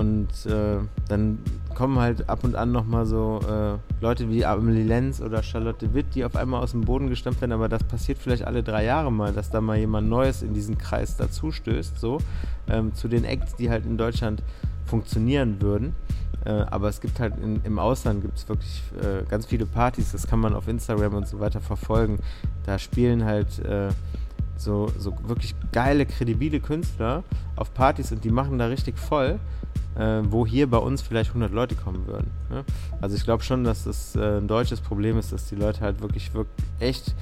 und 0.00 0.46
äh, 0.46 0.78
dann 1.08 1.38
kommen 1.74 1.98
halt 1.98 2.30
ab 2.30 2.42
und 2.42 2.56
an 2.56 2.72
nochmal 2.72 3.04
so 3.04 3.40
äh, 3.46 4.02
Leute 4.02 4.30
wie 4.30 4.46
Amelie 4.46 4.82
Lenz 4.82 5.20
oder 5.20 5.42
Charlotte 5.42 5.92
Witt, 5.92 6.14
die 6.14 6.24
auf 6.24 6.36
einmal 6.36 6.62
aus 6.62 6.70
dem 6.70 6.80
Boden 6.80 7.10
gestampft 7.10 7.42
werden, 7.42 7.52
aber 7.52 7.68
das 7.68 7.84
passiert 7.84 8.16
vielleicht 8.16 8.44
alle 8.44 8.62
drei 8.62 8.84
Jahre 8.84 9.12
mal, 9.12 9.34
dass 9.34 9.50
da 9.50 9.60
mal 9.60 9.76
jemand 9.76 10.08
Neues 10.08 10.40
in 10.40 10.54
diesen 10.54 10.78
Kreis 10.78 11.18
dazustößt, 11.18 12.00
so, 12.00 12.16
ähm, 12.68 12.94
zu 12.94 13.08
den 13.08 13.24
Acts, 13.24 13.56
die 13.56 13.68
halt 13.68 13.84
in 13.84 13.98
Deutschland 13.98 14.42
funktionieren 14.86 15.60
würden. 15.60 15.94
Äh, 16.46 16.50
aber 16.50 16.88
es 16.88 17.02
gibt 17.02 17.20
halt 17.20 17.34
in, 17.38 17.60
im 17.64 17.78
Ausland 17.78 18.22
gibt 18.22 18.38
es 18.38 18.48
wirklich 18.48 18.82
äh, 19.02 19.22
ganz 19.28 19.44
viele 19.44 19.66
Partys, 19.66 20.12
das 20.12 20.26
kann 20.26 20.40
man 20.40 20.54
auf 20.54 20.66
Instagram 20.66 21.12
und 21.14 21.28
so 21.28 21.40
weiter 21.40 21.60
verfolgen. 21.60 22.20
Da 22.64 22.78
spielen 22.78 23.26
halt 23.26 23.58
äh, 23.58 23.90
so, 24.60 24.92
so 24.98 25.14
wirklich 25.22 25.54
geile, 25.72 26.06
kredibile 26.06 26.60
Künstler 26.60 27.24
auf 27.56 27.72
Partys 27.74 28.12
und 28.12 28.24
die 28.24 28.30
machen 28.30 28.58
da 28.58 28.66
richtig 28.66 28.98
voll, 28.98 29.38
äh, 29.96 30.20
wo 30.24 30.46
hier 30.46 30.68
bei 30.68 30.78
uns 30.78 31.02
vielleicht 31.02 31.30
100 31.30 31.50
Leute 31.50 31.74
kommen 31.74 32.06
würden. 32.06 32.30
Ne? 32.50 32.64
Also 33.00 33.16
ich 33.16 33.24
glaube 33.24 33.42
schon, 33.42 33.64
dass 33.64 33.84
das 33.84 34.14
äh, 34.16 34.38
ein 34.38 34.48
deutsches 34.48 34.80
Problem 34.80 35.18
ist, 35.18 35.32
dass 35.32 35.46
die 35.46 35.56
Leute 35.56 35.80
halt 35.80 36.00
wirklich, 36.00 36.34
wirklich 36.34 36.66
echt 36.78 37.14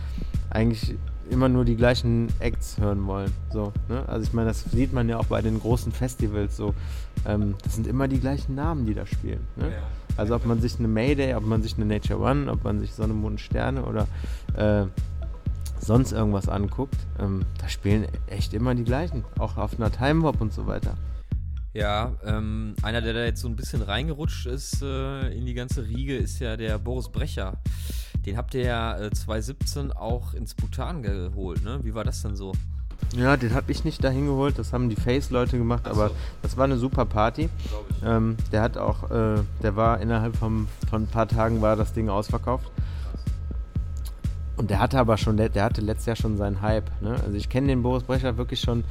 eigentlich 0.51 0.97
immer 1.31 1.49
nur 1.49 1.65
die 1.65 1.77
gleichen 1.77 2.29
Acts 2.39 2.79
hören 2.79 3.07
wollen. 3.07 3.33
So, 3.53 3.73
ne? 3.89 4.03
Also 4.09 4.25
ich 4.25 4.33
meine, 4.33 4.49
das 4.49 4.65
sieht 4.65 4.93
man 4.93 5.09
ja 5.09 5.19
auch 5.19 5.27
bei 5.27 5.43
den 5.43 5.61
großen 5.61 5.93
Festivals 5.93 6.57
so. 6.57 6.75
Ähm, 7.27 7.55
das 7.63 7.75
sind 7.75 7.87
immer 7.87 8.09
die 8.09 8.19
gleichen 8.19 8.55
Namen, 8.55 8.87
die 8.87 8.95
da 8.95 9.07
spielen. 9.07 9.47
Ne? 9.57 9.71
Ja. 9.71 9.83
Also 10.17 10.35
ob 10.35 10.47
man 10.47 10.61
sich 10.61 10.79
eine 10.79 10.89
Mayday, 10.89 11.35
ob 11.35 11.45
man 11.45 11.63
sich 11.63 11.77
eine 11.77 11.85
Nature 11.85 12.21
One, 12.21 12.51
ob 12.51 12.65
man 12.65 12.81
sich 12.81 12.93
Sonne, 12.95 13.13
Mond, 13.15 13.41
Sterne 13.41 13.85
oder 13.85 14.09
äh, 14.57 14.87
sonst 15.81 16.13
irgendwas 16.13 16.49
anguckt, 16.49 16.97
ähm, 17.19 17.45
da 17.59 17.69
spielen 17.69 18.07
echt 18.27 18.55
immer 18.55 18.75
die 18.75 18.85
gleichen. 18.85 19.25
Auch 19.39 19.57
auf 19.57 19.79
einer 19.79 19.91
Time 19.91 20.25
Hop 20.25 20.41
und 20.41 20.53
so 20.53 20.67
weiter. 20.67 20.97
Ja, 21.75 22.13
ähm, 22.25 22.75
einer, 22.83 23.01
der 23.01 23.13
da 23.13 23.25
jetzt 23.25 23.41
so 23.41 23.49
ein 23.49 23.57
bisschen 23.57 23.83
reingerutscht 23.83 24.47
ist 24.47 24.83
äh, 24.83 25.29
in 25.29 25.47
die 25.47 25.55
ganze 25.55 25.87
Riege, 25.87 26.17
ist 26.17 26.41
ja 26.41 26.57
der 26.57 26.79
Boris 26.79 27.09
Brecher. 27.09 27.59
Den 28.27 28.37
habt 28.37 28.55
ihr 28.55 28.63
ja 28.63 28.99
äh, 28.99 29.11
2017 29.11 29.93
auch 29.93 30.35
ins 30.35 30.55
Bhutan 30.55 31.03
geholt, 31.03 31.63
ne? 31.63 31.81
Wie 31.83 31.95
war 31.95 32.05
das 32.05 32.23
denn 32.23 32.37
so? 32.37 32.53
Ja, 33.17 33.37
den 33.37 33.55
habe 33.55 33.71
ich 33.71 33.85
nicht 33.85 34.03
dahin 34.03 34.27
geholt, 34.27 34.59
das 34.59 34.73
haben 34.73 34.89
die 34.89 34.97
Face-Leute 34.97 35.57
gemacht, 35.57 35.85
so. 35.85 35.91
aber 35.91 36.11
das 36.43 36.57
war 36.57 36.65
eine 36.65 36.79
super 36.79 37.05
Party. 37.05 37.49
Ähm, 38.05 38.37
der 38.53 38.63
hat 38.63 38.77
auch, 38.77 39.11
äh, 39.11 39.41
der 39.63 39.77
war 39.77 40.01
innerhalb 40.01 40.37
vom, 40.37 40.69
von 40.91 41.03
ein 41.03 41.07
paar 41.07 41.29
Tagen 41.29 41.63
war 41.63 41.77
das 41.77 41.93
Ding 41.93 42.09
ausverkauft. 42.09 42.71
Und 44.59 44.71
der 44.71 44.81
hatte 44.81 44.99
aber 44.99 45.17
schon, 45.17 45.37
der, 45.37 45.51
hatte 45.63 45.81
letztes 45.81 46.07
Jahr 46.07 46.17
schon 46.17 46.37
seinen 46.37 46.61
Hype. 46.61 46.91
Ne? 47.01 47.17
Also 47.25 47.35
ich 47.35 47.49
kenne 47.49 47.69
den 47.69 47.83
Boris 47.83 48.03
Brecher 48.03 48.37
wirklich 48.37 48.61
schon, 48.61 48.83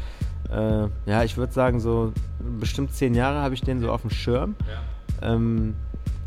äh, 0.50 0.88
ja, 1.06 1.24
ich 1.24 1.36
würde 1.36 1.52
sagen, 1.52 1.82
so 1.82 2.14
bestimmt 2.60 2.94
zehn 2.94 3.14
Jahre 3.14 3.42
habe 3.42 3.54
ich 3.54 3.62
den 3.62 3.82
so 3.82 3.92
auf 3.92 4.02
dem 4.02 4.10
Schirm. 4.10 4.56
Ja. 5.22 5.34
Ähm, 5.34 5.76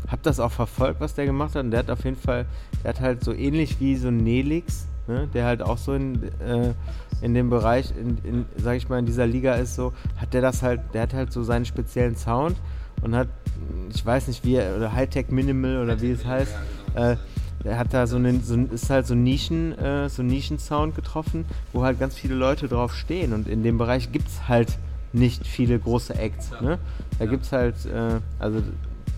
hab 0.07 0.21
das 0.21 0.39
auch 0.39 0.51
verfolgt, 0.51 1.01
was 1.01 1.15
der 1.15 1.25
gemacht 1.25 1.55
hat. 1.55 1.63
Und 1.63 1.71
der 1.71 1.79
hat 1.79 1.89
auf 1.89 2.03
jeden 2.03 2.17
Fall, 2.17 2.45
der 2.83 2.89
hat 2.89 3.01
halt 3.01 3.23
so 3.23 3.33
ähnlich 3.33 3.79
wie 3.79 3.95
so 3.95 4.09
ein 4.09 4.17
Nelix, 4.17 4.85
ne? 5.07 5.27
der 5.33 5.45
halt 5.45 5.63
auch 5.63 5.79
so 5.79 5.93
in, 5.93 6.21
äh, 6.39 6.73
in 7.21 7.33
dem 7.33 7.49
Bereich, 7.49 7.93
in, 7.97 8.17
in, 8.23 8.45
sag 8.57 8.77
ich 8.77 8.89
mal, 8.89 8.99
in 8.99 9.07
dieser 9.07 9.25
Liga 9.25 9.55
ist 9.55 9.75
so, 9.75 9.93
hat 10.17 10.35
der 10.35 10.41
das 10.41 10.61
halt, 10.61 10.81
der 10.93 11.03
hat 11.03 11.13
halt 11.15 11.31
so 11.31 11.41
seinen 11.41 11.65
speziellen 11.65 12.15
Sound 12.15 12.57
und 13.01 13.15
hat, 13.15 13.29
ich 13.93 14.05
weiß 14.05 14.27
nicht 14.27 14.45
wie, 14.45 14.57
oder 14.57 14.93
Hightech 14.93 15.29
Minimal 15.29 15.81
oder 15.81 15.99
wie 15.99 16.11
es 16.11 16.25
heißt, 16.25 16.55
äh, 16.95 17.15
der 17.63 17.77
hat 17.77 17.93
da 17.93 18.07
so 18.07 18.17
einen, 18.17 18.43
so, 18.43 18.55
ist 18.55 18.89
halt 18.89 19.07
so 19.07 19.15
Nischen, 19.15 19.77
äh, 19.77 20.09
so 20.09 20.23
Nischensound 20.23 20.95
getroffen, 20.95 21.45
wo 21.73 21.83
halt 21.83 21.99
ganz 21.99 22.15
viele 22.15 22.35
Leute 22.35 22.67
drauf 22.67 22.95
stehen. 22.95 23.33
Und 23.33 23.47
in 23.47 23.63
dem 23.63 23.77
Bereich 23.77 24.11
gibt 24.11 24.27
es 24.27 24.47
halt 24.47 24.77
nicht 25.13 25.45
viele 25.45 25.77
große 25.77 26.15
Acts. 26.15 26.51
Ne? 26.61 26.79
Da 27.19 27.25
gibt 27.25 27.45
es 27.45 27.51
halt, 27.51 27.85
äh, 27.85 28.19
also 28.39 28.61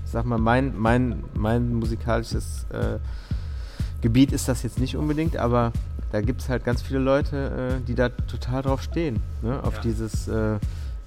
sag 0.05 0.25
mal, 0.25 0.37
mein, 0.37 0.73
mein, 0.77 1.23
mein 1.33 1.73
musikalisches 1.75 2.65
äh, 2.71 2.99
Gebiet 4.01 4.31
ist 4.31 4.47
das 4.47 4.63
jetzt 4.63 4.79
nicht 4.79 4.97
unbedingt, 4.97 5.37
aber 5.37 5.71
da 6.11 6.21
gibt 6.21 6.41
es 6.41 6.49
halt 6.49 6.63
ganz 6.63 6.81
viele 6.81 6.99
Leute, 6.99 7.79
äh, 7.79 7.85
die 7.85 7.95
da 7.95 8.09
total 8.09 8.61
drauf 8.61 8.81
stehen. 8.81 9.21
Ne? 9.41 9.63
Auf 9.63 9.75
ja. 9.75 9.81
dieses 9.81 10.27
äh, 10.27 10.59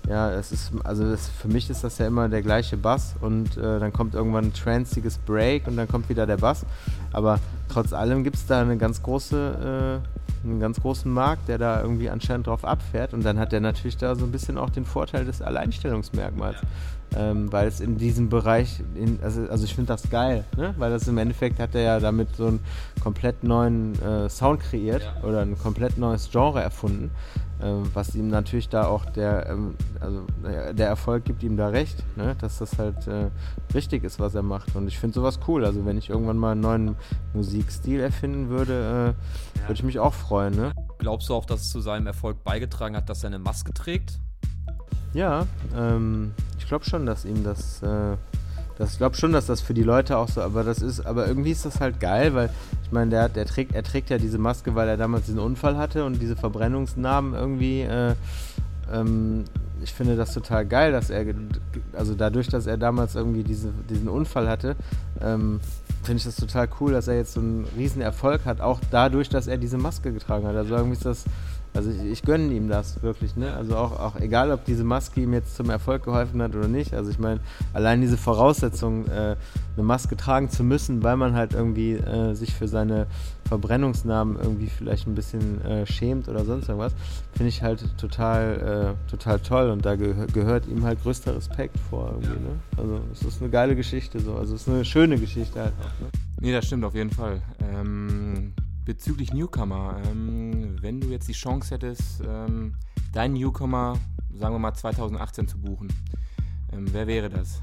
ja, 0.09 0.31
es 0.33 0.53
ist, 0.53 0.73
also 0.85 1.09
das, 1.09 1.29
für 1.29 1.49
mich 1.49 1.69
ist 1.69 1.83
das 1.85 1.99
ja 1.99 2.07
immer 2.07 2.29
der 2.29 2.43
gleiche 2.43 2.77
Bass 2.77 3.15
und 3.21 3.57
äh, 3.57 3.81
dann 3.81 3.93
kommt 3.93 4.15
irgendwann 4.15 4.47
ein 4.47 4.53
tranziges 4.53 5.19
Break 5.19 5.67
und 5.67 5.77
dann 5.77 5.89
kommt 5.89 6.09
wieder 6.09 6.27
der 6.27 6.37
Bass. 6.37 6.65
Aber 7.13 7.41
trotz 7.69 7.93
allem 7.93 8.25
gibt 8.25 8.37
es 8.37 8.47
da 8.47 8.61
eine 8.61 8.77
ganz 8.77 9.03
große, 9.03 10.01
äh, 10.45 10.47
einen 10.47 10.61
ganz 10.61 10.81
großen 10.81 11.13
Markt, 11.13 11.49
der 11.49 11.59
da 11.59 11.83
irgendwie 11.83 12.09
anscheinend 12.09 12.47
drauf 12.47 12.65
abfährt 12.65 13.15
und 13.15 13.25
dann 13.25 13.39
hat 13.39 13.53
der 13.53 13.61
natürlich 13.61 13.97
da 13.97 14.15
so 14.15 14.25
ein 14.25 14.33
bisschen 14.33 14.59
auch 14.59 14.71
den 14.71 14.85
Vorteil 14.85 15.25
des 15.25 15.43
Alleinstellungsmerkmals. 15.43 16.61
Ja 16.63 16.69
ähm, 17.15 17.53
weil 17.53 17.69
es 17.69 17.81
in 17.81 17.99
diesem 17.99 18.29
Bereich, 18.29 18.83
in, 18.95 19.19
also, 19.23 19.43
also 19.49 19.65
ich 19.65 19.75
finde 19.75 19.89
das 19.89 20.11
geil, 20.11 20.45
ne? 20.57 20.75
weil 20.79 20.91
das 20.91 21.07
im 21.09 21.19
Endeffekt 21.19 21.59
hat 21.59 21.75
er 21.75 21.83
ja 21.83 22.01
damit 22.01 22.35
so 22.37 22.47
einen 22.47 22.61
komplett 23.01 23.45
neuen 23.45 24.01
äh, 24.03 24.29
Sound 24.29 24.61
kreiert 24.61 25.03
ja. 25.03 25.29
oder 25.29 25.41
ein 25.41 25.59
komplett 25.59 25.99
neues 25.99 26.31
Genre 26.31 26.61
erfunden, 26.61 27.11
äh, 27.61 27.67
was 27.95 28.15
ihm 28.15 28.29
natürlich 28.29 28.69
da 28.69 28.87
auch 28.87 29.05
der, 29.07 29.49
ähm, 29.49 29.75
also 30.01 30.23
der 30.43 30.89
Erfolg 30.89 31.25
gibt 31.25 31.43
ihm 31.43 31.57
da 31.57 31.69
recht, 31.69 32.03
ne? 32.17 32.37
dass 32.41 32.59
das 32.59 32.79
halt 32.79 33.07
äh, 33.07 33.31
richtig 33.75 34.05
ist, 34.05 34.19
was 34.21 34.35
er 34.35 34.43
macht 34.43 34.75
und 34.75 34.89
ich 34.89 34.99
finde 34.99 35.15
sowas 35.15 35.39
cool, 35.49 35.65
also 35.65 35.87
wenn 35.87 35.97
ich 35.97 36.11
irgendwann 36.11 36.39
mal 36.39 36.53
einen 36.53 36.61
neuen 36.61 36.97
Musikstil 37.35 38.01
erfinden 38.01 38.49
würde, 38.49 39.15
äh, 39.15 39.61
würde 39.63 39.75
ich 39.75 39.83
mich 39.83 39.99
auch 39.99 40.15
freuen. 40.15 40.55
Ne? 40.55 40.73
Glaubst 40.99 41.29
du 41.29 41.35
auch, 41.35 41.45
dass 41.45 41.63
es 41.63 41.71
zu 41.71 41.81
seinem 41.81 42.07
Erfolg 42.07 42.43
beigetragen 42.45 42.97
hat, 42.97 43.09
dass 43.09 43.23
er 43.25 43.29
eine 43.29 43.39
Maske 43.39 43.73
trägt? 43.73 44.19
Ja, 45.17 45.47
ähm, 45.75 46.35
ich 46.59 46.67
glaube 46.67 46.85
schon, 46.85 47.07
dass 47.07 47.25
ihm 47.25 47.45
das, 47.45 47.83
äh, 47.83 48.17
das 48.79 48.93
ich 48.93 48.99
glaube 48.99 49.17
schon, 49.17 49.33
dass 49.33 49.47
das 49.47 49.61
für 49.61 49.75
die 49.75 49.83
Leute 49.83 50.19
auch 50.19 50.29
so, 50.29 50.43
aber 50.43 50.65
das 50.65 50.83
ist, 50.83 51.05
aber 51.05 51.27
irgendwie 51.27 51.53
ist 51.53 51.65
das 51.65 51.81
halt 51.81 52.01
geil, 52.01 52.35
weil 52.35 52.51
ich 52.83 52.93
meine, 52.93 53.11
der, 53.11 53.29
der 53.29 53.47
trägt, 53.47 53.75
er 53.75 53.83
trägt 53.83 54.11
ja 54.11 54.19
diese 54.19 54.39
Maske, 54.39 54.75
weil 54.75 54.89
er 54.89 54.97
damals 54.97 55.27
diesen 55.27 55.41
Unfall 55.41 55.77
hatte 55.77 56.05
und 56.05 56.21
diese 56.21 56.37
Verbrennungsnamen 56.37 57.35
irgendwie. 57.35 57.83
Äh, 57.83 58.15
ähm, 58.93 59.45
ich 59.83 59.93
finde 59.93 60.17
das 60.17 60.33
total 60.33 60.67
geil, 60.67 60.93
dass 60.93 61.11
er, 61.11 61.27
also 61.93 62.15
dadurch, 62.15 62.49
dass 62.49 62.67
er 62.67 62.77
damals 62.77 63.15
irgendwie 63.15 63.43
diese, 63.43 63.71
diesen 63.89 64.09
Unfall 64.09 64.49
hatte, 64.49 64.75
ähm, 65.21 65.61
finde 66.03 66.19
ich 66.19 66.25
das 66.25 66.37
total 66.37 66.69
cool, 66.81 66.93
dass 66.93 67.09
er 67.09 67.17
jetzt 67.17 67.35
so 67.35 67.41
einen 67.41 67.67
riesen 67.77 68.01
Erfolg 68.01 68.45
hat, 68.47 68.61
auch 68.61 68.81
dadurch, 68.91 69.29
dass 69.29 69.47
er 69.47 69.59
diese 69.59 69.77
Maske 69.77 70.13
getragen 70.13 70.47
hat. 70.47 70.57
Also 70.57 70.75
irgendwie 70.75 70.97
ist 70.97 71.05
das 71.05 71.25
also 71.77 71.91
ich, 71.91 72.03
ich 72.03 72.23
gönne 72.23 72.53
ihm 72.53 72.69
das 72.69 73.03
wirklich, 73.03 73.37
ne? 73.37 73.53
Also 73.55 73.77
auch, 73.77 73.99
auch 74.01 74.17
egal, 74.17 74.51
ob 74.51 74.65
diese 74.65 74.85
Maske 74.85 75.21
ihm 75.21 75.33
jetzt 75.33 75.57
zum 75.57 75.71
Erfolg 75.71 76.05
geholfen 76.05 76.43
hat 76.43 76.55
oder 76.55 76.69
nicht. 76.69 76.95
Also 76.95 77.11
ich 77.11 77.19
meine, 77.19 77.41
allein 77.75 78.01
diese 78.01 78.17
Voraussetzung, 78.17 79.07
äh, 79.07 79.37
eine 79.77 79.85
Maske 79.85 80.17
tragen 80.17 80.49
zu 80.49 80.65
müssen, 80.65 81.03
weil 81.03 81.17
man 81.17 81.35
halt 81.35 81.53
irgendwie 81.53 81.93
äh, 81.93 82.35
sich 82.35 82.55
für 82.55 82.67
seine 82.67 83.07
Verbrennungsnamen 83.47 84.37
irgendwie 84.37 84.69
vielleicht 84.69 85.07
ein 85.07 85.15
bisschen 85.15 85.65
äh, 85.65 85.87
schämt 85.87 86.29
oder 86.29 86.45
sonst 86.45 86.69
irgendwas, 86.69 86.95
finde 87.33 87.49
ich 87.49 87.63
halt 87.63 87.85
total, 87.99 88.97
äh, 89.07 89.11
total 89.11 89.39
toll 89.39 89.71
und 89.71 89.85
da 89.85 89.97
ge 89.97 90.15
gehört 90.33 90.67
ihm 90.67 90.85
halt 90.85 91.03
größter 91.03 91.37
Respekt 91.37 91.79
vor 91.91 92.11
irgendwie, 92.15 92.41
ne? 92.41 92.57
Also 92.77 93.01
es 93.13 93.23
ist 93.23 93.41
eine 93.41 93.51
geile 93.51 93.77
Geschichte 93.77 94.19
so, 94.19 94.35
also 94.35 94.55
es 94.55 94.63
ist 94.63 94.69
eine 94.69 94.85
schöne 94.85 95.19
Geschichte 95.19 95.61
halt 95.61 95.75
auch, 95.81 96.01
ne? 96.01 96.09
Nee, 96.41 96.53
das 96.53 96.67
stimmt 96.67 96.85
auf 96.85 96.95
jeden 96.95 97.11
Fall. 97.11 97.41
Ähm, 97.61 98.53
bezüglich 98.87 99.35
Newcomer, 99.35 100.01
ähm, 100.07 100.77
wenn 100.81 101.01
du 101.01 101.09
jetzt 101.09 101.29
die 101.29 101.33
Chance 101.33 101.75
hättest, 101.75 102.23
ähm, 102.27 102.75
deinen 103.13 103.35
Newcomer, 103.35 103.99
sagen 104.33 104.55
wir 104.55 104.59
mal 104.59 104.73
2018 104.73 105.49
zu 105.49 105.59
buchen, 105.59 105.89
ähm, 106.73 106.87
wer 106.93 107.07
wäre 107.07 107.29
das? 107.29 107.61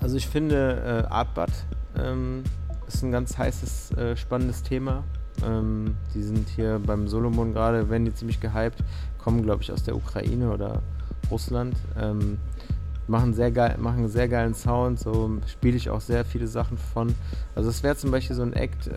Also 0.00 0.16
ich 0.16 0.26
finde 0.26 1.04
äh, 1.06 1.12
Artbad 1.12 1.50
ähm, 1.98 2.44
ist 2.86 3.02
ein 3.02 3.10
ganz 3.10 3.36
heißes, 3.36 3.92
äh, 3.92 4.16
spannendes 4.16 4.62
Thema. 4.62 5.02
Ähm, 5.44 5.96
die 6.14 6.22
sind 6.22 6.48
hier 6.48 6.80
beim 6.84 7.08
Solomon 7.08 7.52
gerade, 7.52 7.90
werden 7.90 8.04
die 8.04 8.14
ziemlich 8.14 8.40
gehypt, 8.40 8.78
kommen 9.18 9.42
glaube 9.42 9.62
ich 9.62 9.72
aus 9.72 9.82
der 9.82 9.96
Ukraine 9.96 10.52
oder 10.52 10.82
Russland. 11.30 11.76
Ähm, 11.98 12.38
machen 13.06 13.34
sehr 13.34 13.50
geil, 13.50 13.76
machen 13.78 13.98
einen 13.98 14.08
sehr 14.08 14.28
geilen 14.28 14.54
Sound, 14.54 14.98
so 14.98 15.38
spiele 15.46 15.76
ich 15.76 15.90
auch 15.90 16.00
sehr 16.00 16.24
viele 16.24 16.46
Sachen 16.46 16.78
von. 16.78 17.14
Also 17.54 17.68
es 17.70 17.82
wäre 17.82 17.96
zum 17.96 18.10
Beispiel 18.10 18.36
so 18.36 18.42
ein 18.42 18.54
Act, 18.54 18.88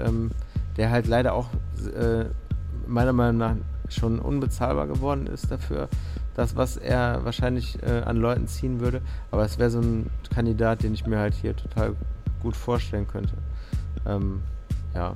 der 0.77 0.91
halt 0.91 1.07
leider 1.07 1.33
auch 1.33 1.49
äh, 1.95 2.25
meiner 2.87 3.13
Meinung 3.13 3.37
nach 3.37 3.55
schon 3.89 4.19
unbezahlbar 4.19 4.87
geworden 4.87 5.27
ist 5.27 5.51
dafür, 5.51 5.89
das, 6.35 6.55
was 6.55 6.77
er 6.77 7.23
wahrscheinlich 7.23 7.81
äh, 7.83 8.01
an 8.05 8.17
Leuten 8.17 8.47
ziehen 8.47 8.79
würde. 8.79 9.01
Aber 9.31 9.43
es 9.43 9.57
wäre 9.57 9.69
so 9.69 9.79
ein 9.79 10.09
Kandidat, 10.33 10.83
den 10.83 10.93
ich 10.93 11.05
mir 11.05 11.19
halt 11.19 11.33
hier 11.33 11.55
total 11.55 11.95
gut 12.41 12.55
vorstellen 12.55 13.07
könnte. 13.07 13.33
Ähm, 14.05 14.41
ja. 14.93 15.15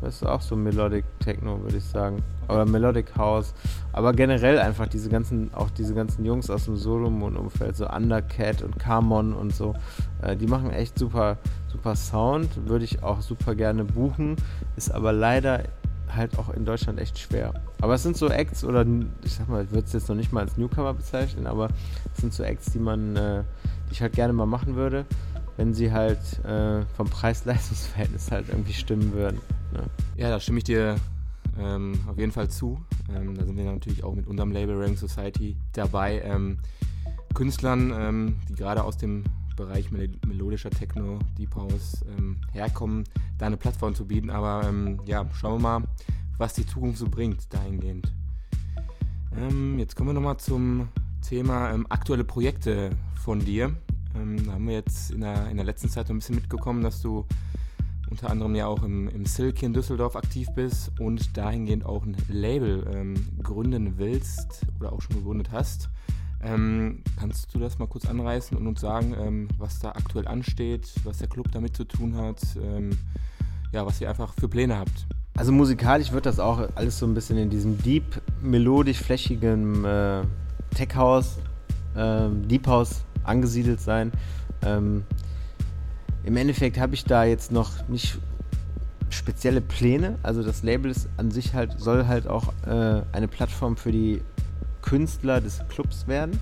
Das 0.00 0.16
ist 0.16 0.26
auch 0.26 0.40
so 0.40 0.56
Melodic 0.56 1.04
Techno, 1.20 1.62
würde 1.62 1.76
ich 1.76 1.84
sagen. 1.84 2.22
Oder 2.48 2.64
Melodic 2.64 3.16
House. 3.16 3.54
Aber 3.92 4.12
generell 4.12 4.58
einfach 4.58 4.86
diese 4.86 5.08
ganzen, 5.08 5.52
auch 5.54 5.70
diese 5.70 5.94
ganzen 5.94 6.24
Jungs 6.24 6.50
aus 6.50 6.66
dem 6.66 6.76
Solomon-Umfeld, 6.76 7.76
so 7.76 7.88
Undercat 7.88 8.62
und 8.62 8.78
Carmon 8.78 9.32
und 9.32 9.54
so, 9.54 9.74
äh, 10.22 10.36
die 10.36 10.46
machen 10.46 10.70
echt 10.70 10.98
super, 10.98 11.38
super 11.68 11.96
Sound. 11.96 12.68
Würde 12.68 12.84
ich 12.84 13.02
auch 13.02 13.20
super 13.20 13.54
gerne 13.54 13.84
buchen. 13.84 14.36
Ist 14.76 14.90
aber 14.90 15.12
leider 15.12 15.64
halt 16.14 16.38
auch 16.38 16.50
in 16.50 16.64
Deutschland 16.64 17.00
echt 17.00 17.18
schwer. 17.18 17.52
Aber 17.80 17.94
es 17.94 18.02
sind 18.02 18.16
so 18.16 18.28
Acts, 18.28 18.64
oder 18.64 18.86
ich 19.24 19.34
sag 19.34 19.48
mal, 19.48 19.64
ich 19.64 19.70
würde 19.70 19.86
es 19.86 19.92
jetzt 19.92 20.08
noch 20.08 20.16
nicht 20.16 20.32
mal 20.32 20.40
als 20.40 20.56
Newcomer 20.56 20.94
bezeichnen, 20.94 21.46
aber 21.46 21.68
es 22.14 22.20
sind 22.20 22.32
so 22.32 22.42
Acts, 22.42 22.72
die 22.72 22.78
man, 22.78 23.16
äh, 23.16 23.42
die 23.88 23.92
ich 23.92 24.02
halt 24.02 24.14
gerne 24.14 24.32
mal 24.32 24.46
machen 24.46 24.76
würde, 24.76 25.04
wenn 25.56 25.74
sie 25.74 25.92
halt 25.92 26.18
äh, 26.44 26.82
vom 26.96 27.08
Preis-Leistungs-Verhältnis 27.08 28.30
halt 28.30 28.48
irgendwie 28.48 28.72
stimmen 28.72 29.12
würden. 29.12 29.40
Ne? 29.72 29.82
Ja, 30.16 30.30
da 30.30 30.40
stimme 30.40 30.58
ich 30.58 30.64
dir 30.64 30.96
ähm, 31.58 31.94
auf 32.08 32.18
jeden 32.18 32.32
Fall 32.32 32.48
zu. 32.48 32.78
Ähm, 33.14 33.34
da 33.34 33.44
sind 33.44 33.56
wir 33.56 33.64
natürlich 33.64 34.04
auch 34.04 34.14
mit 34.14 34.26
unserem 34.26 34.52
Label 34.52 34.80
Rank 34.80 34.98
Society 34.98 35.56
dabei, 35.72 36.20
ähm, 36.22 36.58
Künstlern, 37.34 37.92
ähm, 37.96 38.36
die 38.48 38.54
gerade 38.54 38.84
aus 38.84 38.96
dem 38.96 39.24
Bereich 39.56 39.90
mel 39.90 40.10
melodischer 40.26 40.70
Techno, 40.70 41.18
Deep 41.38 41.54
House 41.54 42.04
ähm, 42.18 42.36
herkommen, 42.52 43.04
da 43.38 43.46
eine 43.46 43.56
Plattform 43.56 43.94
zu 43.94 44.06
bieten. 44.06 44.30
Aber 44.30 44.68
ähm, 44.68 45.00
ja, 45.06 45.26
schauen 45.34 45.62
wir 45.62 45.62
mal, 45.78 45.88
was 46.38 46.54
die 46.54 46.66
Zukunft 46.66 46.98
so 46.98 47.08
bringt 47.08 47.52
dahingehend. 47.52 48.12
jetzt 49.78 49.96
kommen 49.96 50.10
wir 50.10 50.14
nochmal 50.14 50.36
zum 50.36 50.88
Thema 51.22 51.74
aktuelle 51.88 52.24
Projekte 52.24 52.90
von 53.22 53.40
dir. 53.40 53.74
da 54.12 54.52
haben 54.52 54.66
wir 54.66 54.74
jetzt 54.74 55.10
in 55.10 55.22
der, 55.22 55.48
in 55.48 55.56
der 55.56 55.64
letzten 55.64 55.88
Zeit 55.88 56.06
so 56.06 56.12
ein 56.12 56.18
bisschen 56.18 56.34
mitgekommen, 56.34 56.82
dass 56.82 57.00
du 57.00 57.26
unter 58.10 58.30
anderem 58.30 58.54
ja 58.54 58.66
auch 58.66 58.82
im, 58.82 59.08
im 59.08 59.26
Silk 59.26 59.62
in 59.62 59.72
Düsseldorf 59.72 60.16
aktiv 60.16 60.48
bist 60.54 60.92
und 61.00 61.36
dahingehend 61.36 61.84
auch 61.84 62.04
ein 62.04 62.16
Label 62.28 62.86
ähm, 62.94 63.14
gründen 63.42 63.98
willst 63.98 64.62
oder 64.78 64.92
auch 64.92 65.02
schon 65.02 65.16
gegründet 65.16 65.50
hast. 65.52 65.88
Ähm, 66.42 67.02
kannst 67.18 67.52
du 67.54 67.58
das 67.58 67.78
mal 67.78 67.88
kurz 67.88 68.06
anreißen 68.06 68.56
und 68.56 68.66
uns 68.66 68.80
sagen, 68.80 69.14
ähm, 69.18 69.48
was 69.58 69.80
da 69.80 69.90
aktuell 69.90 70.28
ansteht, 70.28 70.92
was 71.04 71.18
der 71.18 71.28
Club 71.28 71.50
damit 71.50 71.76
zu 71.76 71.84
tun 71.84 72.16
hat, 72.16 72.40
ähm, 72.62 72.90
ja, 73.72 73.84
was 73.84 74.00
ihr 74.00 74.08
einfach 74.08 74.34
für 74.34 74.48
Pläne 74.48 74.76
habt? 74.76 75.06
Also 75.36 75.52
musikalisch 75.52 76.12
wird 76.12 76.24
das 76.24 76.38
auch 76.38 76.68
alles 76.76 76.98
so 76.98 77.06
ein 77.06 77.14
bisschen 77.14 77.36
in 77.36 77.50
diesem 77.50 77.76
deep, 77.82 78.22
melodisch 78.40 78.98
flächigen 78.98 79.84
äh, 79.84 80.22
Tech 80.74 80.94
House, 80.94 81.38
äh, 81.94 82.28
Deep 82.30 82.66
House 82.66 83.04
angesiedelt 83.24 83.80
sein. 83.80 84.12
Im 86.26 86.36
Endeffekt 86.36 86.78
habe 86.78 86.94
ich 86.94 87.04
da 87.04 87.24
jetzt 87.24 87.52
noch 87.52 87.88
nicht 87.88 88.18
spezielle 89.10 89.60
Pläne. 89.60 90.18
Also 90.24 90.42
das 90.42 90.64
Label 90.64 90.90
ist 90.90 91.08
an 91.16 91.30
sich 91.30 91.54
halt, 91.54 91.78
soll 91.78 92.06
halt 92.06 92.26
auch 92.26 92.52
äh, 92.66 93.02
eine 93.12 93.28
Plattform 93.28 93.76
für 93.76 93.92
die 93.92 94.20
Künstler 94.82 95.40
des 95.40 95.62
Clubs 95.68 96.08
werden, 96.08 96.38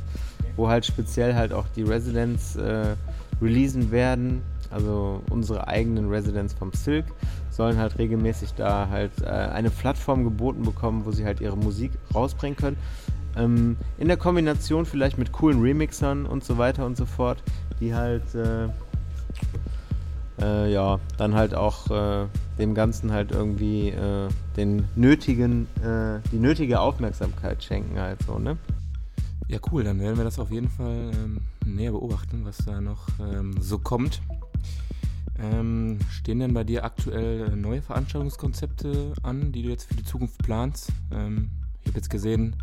wo 0.57 0.69
halt 0.69 0.87
speziell 0.87 1.35
halt 1.35 1.53
auch 1.53 1.67
die 1.77 1.83
Residents 1.83 2.57
äh, 2.57 2.97
releasen 3.43 3.91
werden. 3.91 4.41
Also 4.71 5.23
unsere 5.31 5.69
eigenen 5.69 6.09
Residents 6.09 6.55
vom 6.55 6.73
Silk 6.73 7.05
sollen 7.51 7.77
halt 7.77 7.99
regelmäßig 7.99 8.55
da 8.55 8.89
halt 8.89 9.13
äh, 9.23 9.27
eine 9.27 9.69
Plattform 9.69 10.25
geboten 10.25 10.63
bekommen, 10.63 11.05
wo 11.05 11.13
sie 11.13 11.27
halt 11.27 11.43
ihre 11.43 11.59
Musik 11.59 11.93
rausbringen 12.15 12.57
können. 12.57 12.77
Ähm, 13.37 13.77
in 13.99 14.09
der 14.09 14.17
Kombination 14.17 14.87
vielleicht 14.87 15.19
mit 15.19 15.31
coolen 15.33 15.61
Remixern 15.61 16.25
und 16.25 16.43
so 16.43 16.57
weiter 16.57 16.87
und 16.87 16.97
so 16.97 17.05
fort, 17.05 17.43
die 17.81 17.95
halt 17.95 18.25
äh, 20.45 20.73
ja, 20.73 21.01
dann 21.17 21.35
halt 21.35 21.55
auch 21.55 21.91
äh, 21.91 22.27
dem 22.59 22.75
Ganzen 22.75 23.13
halt 23.13 23.33
irgendwie 23.33 23.89
äh, 23.89 24.29
den 24.57 24.85
nötigen, 24.95 25.67
äh, 25.83 26.21
die 26.31 26.39
nötige 26.39 26.81
Aufmerksamkeit 26.81 27.63
schenken 27.65 27.99
halt 27.99 28.23
so, 28.23 28.39
ne? 28.39 28.59
Ja, 29.49 29.59
cool, 29.71 29.85
dann 29.85 30.01
werden 30.01 30.17
wir 30.17 30.25
das 30.25 30.39
auf 30.39 30.51
jeden 30.51 30.69
Fall 30.69 31.11
ähm, 31.15 31.41
näher 31.65 31.93
beobachten, 31.93 32.45
was 32.45 32.59
da 32.59 32.81
noch 32.81 33.09
ähm, 33.21 33.55
so 33.61 33.79
kommt. 33.79 34.21
Ähm, 35.39 35.99
stehen 36.11 36.39
denn 36.39 36.55
bei 36.55 36.65
dir 36.65 36.85
aktuell 36.85 37.53
äh, 37.53 37.57
neue 37.57 37.83
Veranstaltungskonzepte 37.83 39.13
an, 39.23 39.53
die 39.53 39.63
du 39.63 39.69
jetzt 39.71 39.89
für 39.89 39.95
die 39.95 40.05
Zukunft 40.05 40.39
planst? 40.43 40.93
Ähm, 41.13 41.51
ich 41.83 41.89
habe 41.89 41.99
jetzt 41.99 42.11
gesehen, 42.11 42.57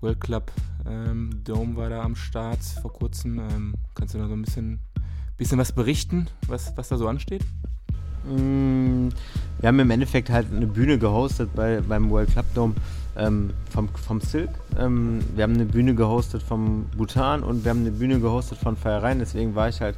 World 0.00 0.20
Club 0.20 0.52
ähm, 0.86 1.30
Dome 1.44 1.76
war 1.76 1.88
da 1.88 2.02
am 2.02 2.16
Start 2.16 2.62
vor 2.82 2.92
kurzem. 2.92 3.38
Ähm, 3.38 3.74
kannst 3.94 4.14
du 4.14 4.18
da 4.18 4.26
so 4.26 4.34
ein 4.34 4.42
bisschen 4.42 4.80
bisschen 5.40 5.58
was 5.58 5.72
berichten, 5.72 6.28
was, 6.48 6.76
was 6.76 6.90
da 6.90 6.98
so 6.98 7.08
ansteht? 7.08 7.40
Mm, 8.24 9.08
wir 9.58 9.68
haben 9.68 9.80
im 9.80 9.90
Endeffekt 9.90 10.28
halt 10.28 10.46
eine 10.54 10.66
Bühne 10.66 10.98
gehostet 10.98 11.48
bei, 11.56 11.80
beim 11.80 12.10
World 12.10 12.30
Club 12.30 12.44
Dome 12.54 12.74
ähm, 13.16 13.50
vom, 13.70 13.88
vom 13.88 14.20
Silk. 14.20 14.50
Ähm, 14.78 15.20
wir 15.34 15.44
haben 15.44 15.54
eine 15.54 15.64
Bühne 15.64 15.94
gehostet 15.94 16.42
vom 16.42 16.84
Bhutan 16.94 17.42
und 17.42 17.64
wir 17.64 17.70
haben 17.70 17.80
eine 17.80 17.90
Bühne 17.90 18.20
gehostet 18.20 18.58
von 18.58 18.76
Feiereien. 18.76 19.18
Deswegen 19.18 19.54
war 19.54 19.70
ich 19.70 19.80
halt 19.80 19.96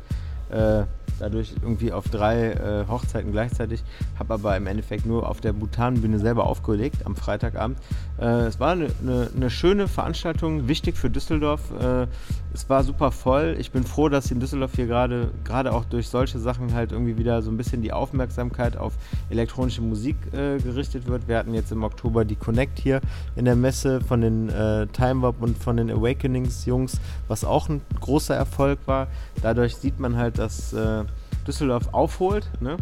äh, 0.50 0.84
dadurch 1.22 1.54
irgendwie 1.62 1.92
auf 1.92 2.08
drei 2.08 2.50
äh, 2.50 2.84
Hochzeiten 2.88 3.30
gleichzeitig, 3.30 3.84
habe 4.18 4.34
aber 4.34 4.56
im 4.56 4.66
Endeffekt 4.66 5.06
nur 5.06 5.28
auf 5.28 5.40
der 5.40 5.52
Bhutan-Bühne 5.52 6.18
selber 6.18 6.46
aufgelegt 6.46 7.06
am 7.06 7.14
Freitagabend. 7.14 7.78
Äh, 8.20 8.46
es 8.46 8.58
war 8.58 8.72
eine, 8.72 8.88
eine, 9.00 9.30
eine, 9.34 9.48
schöne 9.48 9.86
Veranstaltung, 9.86 10.66
wichtig 10.66 10.96
für 10.96 11.10
Düsseldorf. 11.10 11.60
Äh, 11.80 12.08
es 12.52 12.68
war 12.68 12.82
super 12.82 13.12
voll. 13.12 13.56
Ich 13.58 13.70
bin 13.70 13.84
froh, 13.84 14.08
dass 14.08 14.30
in 14.30 14.40
Düsseldorf 14.40 14.72
hier 14.74 14.86
gerade 14.86 15.72
auch 15.72 15.84
durch 15.84 16.08
solche 16.08 16.38
Sachen 16.40 16.74
halt 16.74 16.92
irgendwie 16.92 17.16
wieder 17.16 17.40
so 17.40 17.50
ein 17.50 17.56
bisschen 17.56 17.82
die 17.82 17.92
Aufmerksamkeit 17.92 18.76
auf 18.76 18.92
elektronische 19.30 19.80
Musik 19.80 20.16
äh, 20.32 20.58
gerichtet 20.58 21.06
wird. 21.06 21.28
Wir 21.28 21.38
hatten 21.38 21.54
jetzt 21.54 21.70
im 21.70 21.84
Oktober 21.84 22.24
die 22.24 22.36
Connect 22.36 22.80
hier 22.80 23.00
in 23.36 23.44
der 23.44 23.56
Messe 23.56 24.00
von 24.00 24.20
den 24.20 24.48
äh, 24.48 24.88
Time 24.88 25.22
Warp 25.22 25.40
und 25.40 25.56
von 25.56 25.76
den 25.76 25.90
Awakenings 25.90 26.66
Jungs, 26.66 27.00
was 27.28 27.44
auch 27.44 27.68
ein 27.68 27.80
großer 28.00 28.34
Erfolg 28.34 28.80
war. 28.86 29.06
Dadurch 29.40 29.76
sieht 29.76 30.00
man 30.00 30.16
halt, 30.16 30.38
dass 30.38 30.72
äh, 30.72 31.04
Düsseldorf 31.46 31.88
aufholt. 31.92 32.48
Ne? 32.60 32.76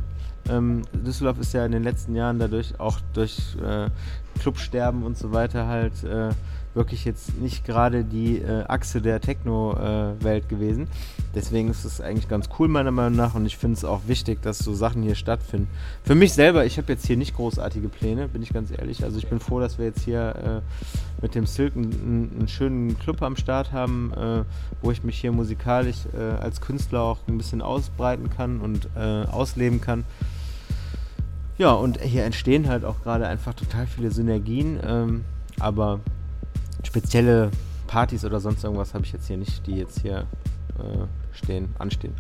Ähm, 0.49 0.83
Düsseldorf 0.93 1.39
ist 1.39 1.53
ja 1.53 1.65
in 1.65 1.73
den 1.73 1.83
letzten 1.83 2.15
Jahren 2.15 2.39
dadurch 2.39 2.79
auch 2.79 2.99
durch 3.15 3.57
äh, 3.63 3.89
Clubsterben 4.41 5.03
und 5.03 5.17
so 5.17 5.33
weiter 5.33 5.67
halt 5.69 6.03
äh, 6.03 6.31
wirklich 6.75 7.05
jetzt 7.05 7.39
nicht 7.41 7.65
gerade 7.65 8.05
die 8.05 8.39
äh, 8.39 8.65
Achse 8.69 9.01
der 9.01 9.21
Techno-Welt 9.21 10.49
gewesen. 10.49 10.87
Deswegen 11.35 11.69
ist 11.69 11.85
es 11.85 12.01
eigentlich 12.01 12.29
ganz 12.29 12.49
cool 12.59 12.69
meiner 12.69 12.91
Meinung 12.91 13.17
nach 13.17 13.35
und 13.35 13.47
ich 13.47 13.57
finde 13.57 13.77
es 13.77 13.85
auch 13.85 14.03
wichtig, 14.07 14.43
dass 14.43 14.59
so 14.59 14.75
Sachen 14.75 15.03
hier 15.03 15.15
stattfinden. 15.15 15.69
Für 16.05 16.15
mich 16.15 16.33
selber, 16.33 16.65
ich 16.65 16.79
habe 16.79 16.93
jetzt 16.93 17.07
hier 17.07 17.17
nicht 17.17 17.35
großartige 17.35 17.89
Pläne, 17.89 18.29
bin 18.29 18.43
ich 18.43 18.53
ganz 18.53 18.71
ehrlich. 18.71 19.05
Also 19.05 19.19
ich 19.19 19.29
bin 19.29 19.41
froh, 19.41 19.61
dass 19.61 19.79
wir 19.79 19.87
jetzt 19.87 20.03
hier 20.03 20.63
äh, 20.63 21.23
mit 21.23 21.35
dem 21.35 21.47
Silk 21.47 21.77
einen, 21.77 22.31
einen, 22.39 22.49
schönen 22.49 22.99
Club 22.99 23.23
am 23.23 23.37
Start 23.37 23.73
haben, 23.73 24.13
äh, 24.17 24.45
wo 24.83 24.91
ich 24.91 25.03
mich 25.03 25.21
hier 25.21 25.33
musikalisch 25.33 25.99
äh, 26.17 26.41
als 26.41 26.61
Künstler 26.61 27.03
auch 27.03 27.19
ein 27.29 27.37
bisschen 27.37 27.63
ausbreiten 27.63 28.31
kann 28.31 28.61
und 28.61 28.89
äh, 28.97 29.25
ausleben 29.31 29.81
kann. 29.81 30.05
Ja, 31.61 31.73
und 31.73 32.01
hier 32.01 32.25
entstehen 32.25 32.69
halt 32.69 32.87
auch 32.87 33.03
gerade 33.03 33.27
einfach 33.27 33.53
total 33.53 33.87
viele 33.87 34.11
Synergien. 34.11 34.81
Ähm, 34.83 35.27
aber 35.59 36.01
spezielle 36.85 37.51
Partys 37.87 38.25
oder 38.25 38.41
sonst 38.41 38.65
irgendwas 38.65 38.95
habe 38.95 39.05
ich 39.05 39.13
jetzt 39.13 39.27
hier 39.27 39.37
nicht, 39.37 39.67
die 39.67 39.75
jetzt 39.75 40.01
hier 40.01 40.21
äh, 40.79 41.05
stehen, 41.33 41.69
anstehen. 41.79 42.15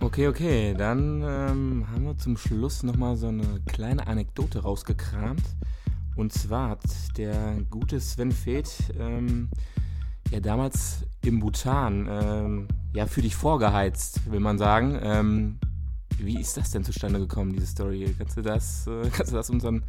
Okay, 0.00 0.26
okay, 0.26 0.72
dann 0.72 1.20
ähm, 1.20 1.86
haben 1.92 2.04
wir 2.06 2.16
zum 2.16 2.38
Schluss 2.38 2.82
nochmal 2.82 3.18
so 3.18 3.28
eine 3.28 3.44
kleine 3.66 4.06
Anekdote 4.06 4.60
rausgekramt. 4.60 5.44
Und 6.16 6.32
zwar 6.32 6.70
hat 6.70 6.80
der 7.18 7.58
gute 7.68 8.00
Sven 8.00 8.32
Feth 8.32 8.90
ähm, 8.98 9.50
ja 10.30 10.40
damals 10.40 11.04
im 11.22 11.40
Bhutan 11.40 12.08
ähm, 12.10 12.68
ja 12.94 13.04
für 13.04 13.20
dich 13.20 13.36
vorgeheizt, 13.36 14.32
will 14.32 14.40
man 14.40 14.56
sagen. 14.56 15.58
Wie 16.18 16.40
ist 16.40 16.56
das 16.56 16.70
denn 16.70 16.84
zustande 16.84 17.18
gekommen, 17.18 17.52
diese 17.52 17.66
Story? 17.66 18.14
Kannst 18.18 18.36
du 18.36 18.42
das, 18.42 18.86
äh, 18.86 19.08
kannst 19.12 19.32
du 19.32 19.36
das 19.36 19.50
unseren 19.50 19.82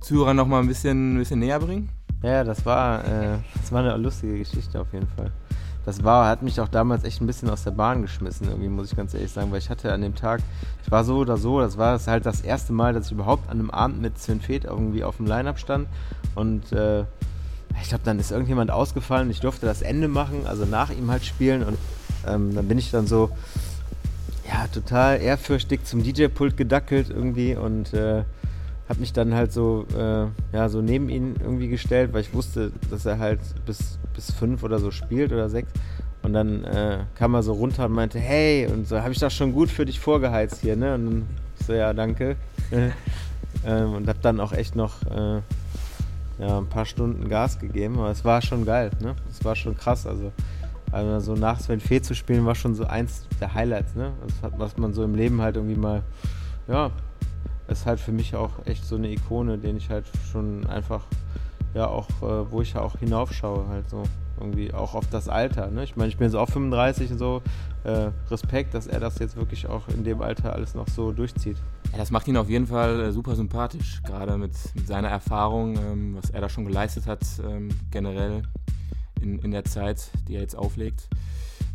Zuhörern 0.00 0.36
nochmal 0.36 0.62
ein 0.62 0.68
bisschen, 0.68 1.14
ein 1.14 1.18
bisschen 1.18 1.40
näher 1.40 1.60
bringen? 1.60 1.88
Ja, 2.22 2.44
das 2.44 2.64
war, 2.64 3.04
äh, 3.04 3.38
das 3.60 3.72
war 3.72 3.80
eine 3.80 3.96
lustige 3.96 4.38
Geschichte 4.38 4.80
auf 4.80 4.92
jeden 4.92 5.06
Fall. 5.08 5.30
Das 5.84 6.02
war, 6.02 6.28
hat 6.28 6.42
mich 6.42 6.60
auch 6.60 6.66
damals 6.66 7.04
echt 7.04 7.20
ein 7.20 7.28
bisschen 7.28 7.48
aus 7.48 7.62
der 7.62 7.70
Bahn 7.70 8.02
geschmissen, 8.02 8.48
irgendwie, 8.48 8.68
muss 8.68 8.90
ich 8.90 8.96
ganz 8.96 9.14
ehrlich 9.14 9.30
sagen, 9.30 9.52
weil 9.52 9.58
ich 9.58 9.70
hatte 9.70 9.92
an 9.92 10.00
dem 10.00 10.16
Tag, 10.16 10.40
ich 10.82 10.90
war 10.90 11.04
so 11.04 11.18
oder 11.18 11.36
so, 11.36 11.60
das 11.60 11.78
war 11.78 12.00
halt 12.04 12.26
das 12.26 12.40
erste 12.40 12.72
Mal, 12.72 12.92
dass 12.92 13.06
ich 13.06 13.12
überhaupt 13.12 13.48
an 13.48 13.60
einem 13.60 13.70
Abend 13.70 14.02
mit 14.02 14.18
Sven 14.18 14.40
Feth 14.40 14.64
irgendwie 14.64 15.04
auf 15.04 15.18
dem 15.18 15.26
Line-Up 15.26 15.60
stand 15.60 15.86
und 16.34 16.72
äh, 16.72 17.02
ich 17.80 17.88
glaube, 17.88 18.02
dann 18.04 18.18
ist 18.18 18.32
irgendjemand 18.32 18.72
ausgefallen, 18.72 19.30
ich 19.30 19.38
durfte 19.38 19.66
das 19.66 19.82
Ende 19.82 20.08
machen, 20.08 20.46
also 20.46 20.64
nach 20.64 20.90
ihm 20.90 21.08
halt 21.08 21.24
spielen 21.24 21.62
und 21.62 21.78
ähm, 22.26 22.52
dann 22.54 22.66
bin 22.66 22.78
ich 22.78 22.90
dann 22.90 23.06
so, 23.06 23.30
ja, 24.48 24.66
total 24.68 25.20
ehrfürchtig 25.20 25.84
zum 25.84 26.02
DJ-Pult 26.02 26.56
gedackelt 26.56 27.10
irgendwie 27.10 27.56
und 27.56 27.92
äh, 27.94 28.24
habe 28.88 29.00
mich 29.00 29.12
dann 29.12 29.34
halt 29.34 29.52
so, 29.52 29.86
äh, 29.96 30.26
ja, 30.56 30.68
so 30.68 30.80
neben 30.80 31.08
ihn 31.08 31.34
irgendwie 31.40 31.68
gestellt, 31.68 32.12
weil 32.12 32.20
ich 32.20 32.32
wusste, 32.32 32.72
dass 32.90 33.04
er 33.04 33.18
halt 33.18 33.40
bis, 33.64 33.98
bis 34.14 34.30
fünf 34.30 34.62
oder 34.62 34.78
so 34.78 34.90
spielt 34.90 35.32
oder 35.32 35.48
sechs. 35.48 35.70
Und 36.22 36.32
dann 36.32 36.64
äh, 36.64 36.98
kam 37.14 37.34
er 37.34 37.42
so 37.42 37.52
runter 37.52 37.86
und 37.86 37.92
meinte, 37.92 38.18
hey, 38.18 38.66
und 38.66 38.86
so, 38.88 39.00
habe 39.00 39.12
ich 39.12 39.18
doch 39.18 39.30
schon 39.30 39.52
gut 39.52 39.70
für 39.70 39.84
dich 39.84 40.00
vorgeheizt 40.00 40.60
hier, 40.60 40.76
ne? 40.76 40.94
Und 40.94 41.06
dann 41.06 41.26
so, 41.66 41.72
ja, 41.72 41.92
danke. 41.92 42.36
ähm, 43.64 43.92
und 43.94 44.08
habe 44.08 44.18
dann 44.22 44.40
auch 44.40 44.52
echt 44.52 44.74
noch 44.74 45.02
äh, 45.04 45.40
ja, 46.38 46.58
ein 46.58 46.66
paar 46.66 46.84
Stunden 46.84 47.28
Gas 47.28 47.58
gegeben, 47.58 47.98
aber 47.98 48.10
es 48.10 48.24
war 48.24 48.42
schon 48.42 48.64
geil, 48.64 48.90
ne? 49.00 49.14
Es 49.30 49.44
war 49.44 49.56
schon 49.56 49.76
krass, 49.76 50.06
also, 50.06 50.32
also 50.92 51.34
so 51.34 51.40
nach 51.40 51.60
Sven 51.60 51.80
Fee 51.80 52.00
zu 52.00 52.14
spielen 52.14 52.46
war 52.46 52.54
schon 52.54 52.74
so 52.74 52.84
eins 52.84 53.26
der 53.40 53.54
Highlights, 53.54 53.94
ne? 53.94 54.12
Das 54.26 54.42
hat, 54.42 54.58
was 54.58 54.76
man 54.76 54.92
so 54.92 55.02
im 55.04 55.14
Leben 55.14 55.40
halt 55.40 55.56
irgendwie 55.56 55.76
mal, 55.76 56.02
ja, 56.68 56.90
ist 57.68 57.86
halt 57.86 58.00
für 58.00 58.12
mich 58.12 58.34
auch 58.36 58.64
echt 58.64 58.84
so 58.84 58.96
eine 58.96 59.10
Ikone, 59.10 59.58
den 59.58 59.76
ich 59.76 59.90
halt 59.90 60.06
schon 60.30 60.66
einfach, 60.66 61.04
ja 61.74 61.88
auch, 61.88 62.08
äh, 62.22 62.50
wo 62.50 62.62
ich 62.62 62.74
ja 62.74 62.80
auch 62.80 62.98
hinaufschaue 62.98 63.68
halt 63.68 63.88
so 63.90 64.04
irgendwie 64.38 64.72
auch 64.72 64.94
auf 64.94 65.08
das 65.10 65.28
Alter. 65.28 65.70
Ne? 65.70 65.84
Ich 65.84 65.96
meine, 65.96 66.08
ich 66.08 66.16
bin 66.16 66.26
jetzt 66.26 66.36
auch 66.36 66.48
35 66.48 67.12
und 67.12 67.18
so. 67.18 67.42
Äh, 67.84 68.10
Respekt, 68.30 68.74
dass 68.74 68.86
er 68.86 69.00
das 69.00 69.18
jetzt 69.18 69.36
wirklich 69.36 69.66
auch 69.68 69.88
in 69.88 70.04
dem 70.04 70.20
Alter 70.20 70.52
alles 70.52 70.74
noch 70.74 70.88
so 70.88 71.12
durchzieht. 71.12 71.56
Ja, 71.92 71.98
das 71.98 72.10
macht 72.10 72.26
ihn 72.28 72.36
auf 72.36 72.48
jeden 72.48 72.66
Fall 72.66 73.00
äh, 73.00 73.12
super 73.12 73.36
sympathisch, 73.36 74.02
gerade 74.04 74.36
mit, 74.36 74.52
mit, 74.74 74.86
seiner 74.86 75.08
Erfahrung, 75.08 75.76
ähm, 75.76 76.16
was 76.20 76.30
er 76.30 76.40
da 76.40 76.48
schon 76.48 76.64
geleistet 76.64 77.06
hat, 77.06 77.20
ähm, 77.48 77.68
generell 77.90 78.42
in, 79.20 79.38
in 79.40 79.50
der 79.50 79.64
Zeit, 79.64 80.10
die 80.28 80.34
er 80.34 80.40
jetzt 80.40 80.56
auflegt. 80.56 81.08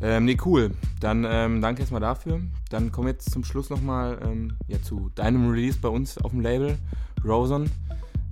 Ähm, 0.01 0.25
nee, 0.25 0.37
cool. 0.45 0.71
Dann 0.99 1.25
ähm, 1.29 1.61
danke 1.61 1.81
erstmal 1.81 2.01
dafür. 2.01 2.41
Dann 2.69 2.91
kommen 2.91 3.07
jetzt 3.07 3.31
zum 3.31 3.43
Schluss 3.43 3.69
nochmal 3.69 4.19
ähm, 4.23 4.57
ja, 4.67 4.81
zu 4.81 5.11
deinem 5.15 5.49
Release 5.49 5.77
bei 5.79 5.89
uns 5.89 6.17
auf 6.17 6.31
dem 6.31 6.41
Label, 6.41 6.77
Rosen. 7.23 7.69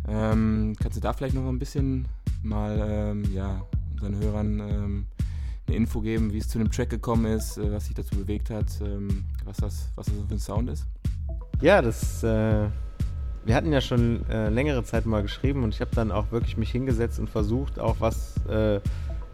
Ähm, 0.08 0.76
kannst 0.82 0.98
du 0.98 1.02
da 1.02 1.13
vielleicht 1.13 1.36
noch 1.36 1.48
ein 1.48 1.60
bisschen 1.60 2.08
mal 2.41 2.80
ähm, 2.89 3.24
ja, 3.34 3.62
unseren 3.93 4.15
Hörern 4.15 4.60
ähm, 4.60 5.06
eine 5.67 5.76
Info 5.76 6.02
geben, 6.02 6.34
wie 6.34 6.39
es 6.39 6.48
zu 6.48 6.58
dem 6.58 6.72
Track 6.72 6.89
gekommen 6.89 7.26
ist, 7.26 7.58
äh, 7.58 7.72
was 7.72 7.86
sich 7.86 7.95
dazu 7.95 8.15
bewegt 8.15 8.50
hat, 8.50 8.67
ähm, 8.82 9.26
was, 9.45 9.58
das, 9.58 9.89
was 9.95 10.08
das 10.08 10.15
für 10.28 10.34
ein 10.34 10.39
Sound 10.39 10.69
ist? 10.69 10.86
Ja, 11.62 11.82
das. 11.82 12.24
Äh, 12.24 12.69
wir 13.45 13.56
hatten 13.56 13.71
ja 13.71 13.82
schon 13.82 14.28
äh, 14.30 14.49
längere 14.49 14.84
Zeit 14.84 15.06
mal 15.06 15.21
geschrieben 15.21 15.63
und 15.63 15.73
ich 15.73 15.82
habe 15.82 15.91
dann 15.95 16.12
auch 16.12 16.32
wirklich 16.32 16.58
mich 16.58 16.71
hingesetzt 16.71 17.19
und 17.19 17.30
versucht, 17.30 17.80
auch 17.80 17.97
was 17.99 18.36
äh, 18.49 18.80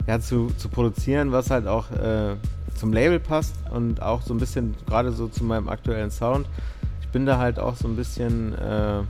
ja, 0.08 0.20
zu, 0.20 0.52
zu 0.58 0.70
produzieren, 0.70 1.32
was 1.32 1.50
halt 1.50 1.68
auch 1.68 1.92
äh, 1.92 2.36
zum 2.76 2.94
Label 2.94 3.20
passt 3.20 3.56
und 3.72 4.02
auch 4.02 4.22
so 4.22 4.34
ein 4.34 4.38
bisschen 4.38 4.76
gerade 4.86 5.12
so 5.12 5.28
zu 5.28 5.44
meinem 5.44 5.70
aktuellen 5.70 6.12
Sound. 6.12 6.48
Ich 7.02 7.08
bin 7.10 7.26
da 7.26 7.38
halt 7.38 7.60
auch 7.60 7.76
so 7.76 7.88
ein 7.88 7.96
bisschen 7.96 8.54
äh, 8.56 9.02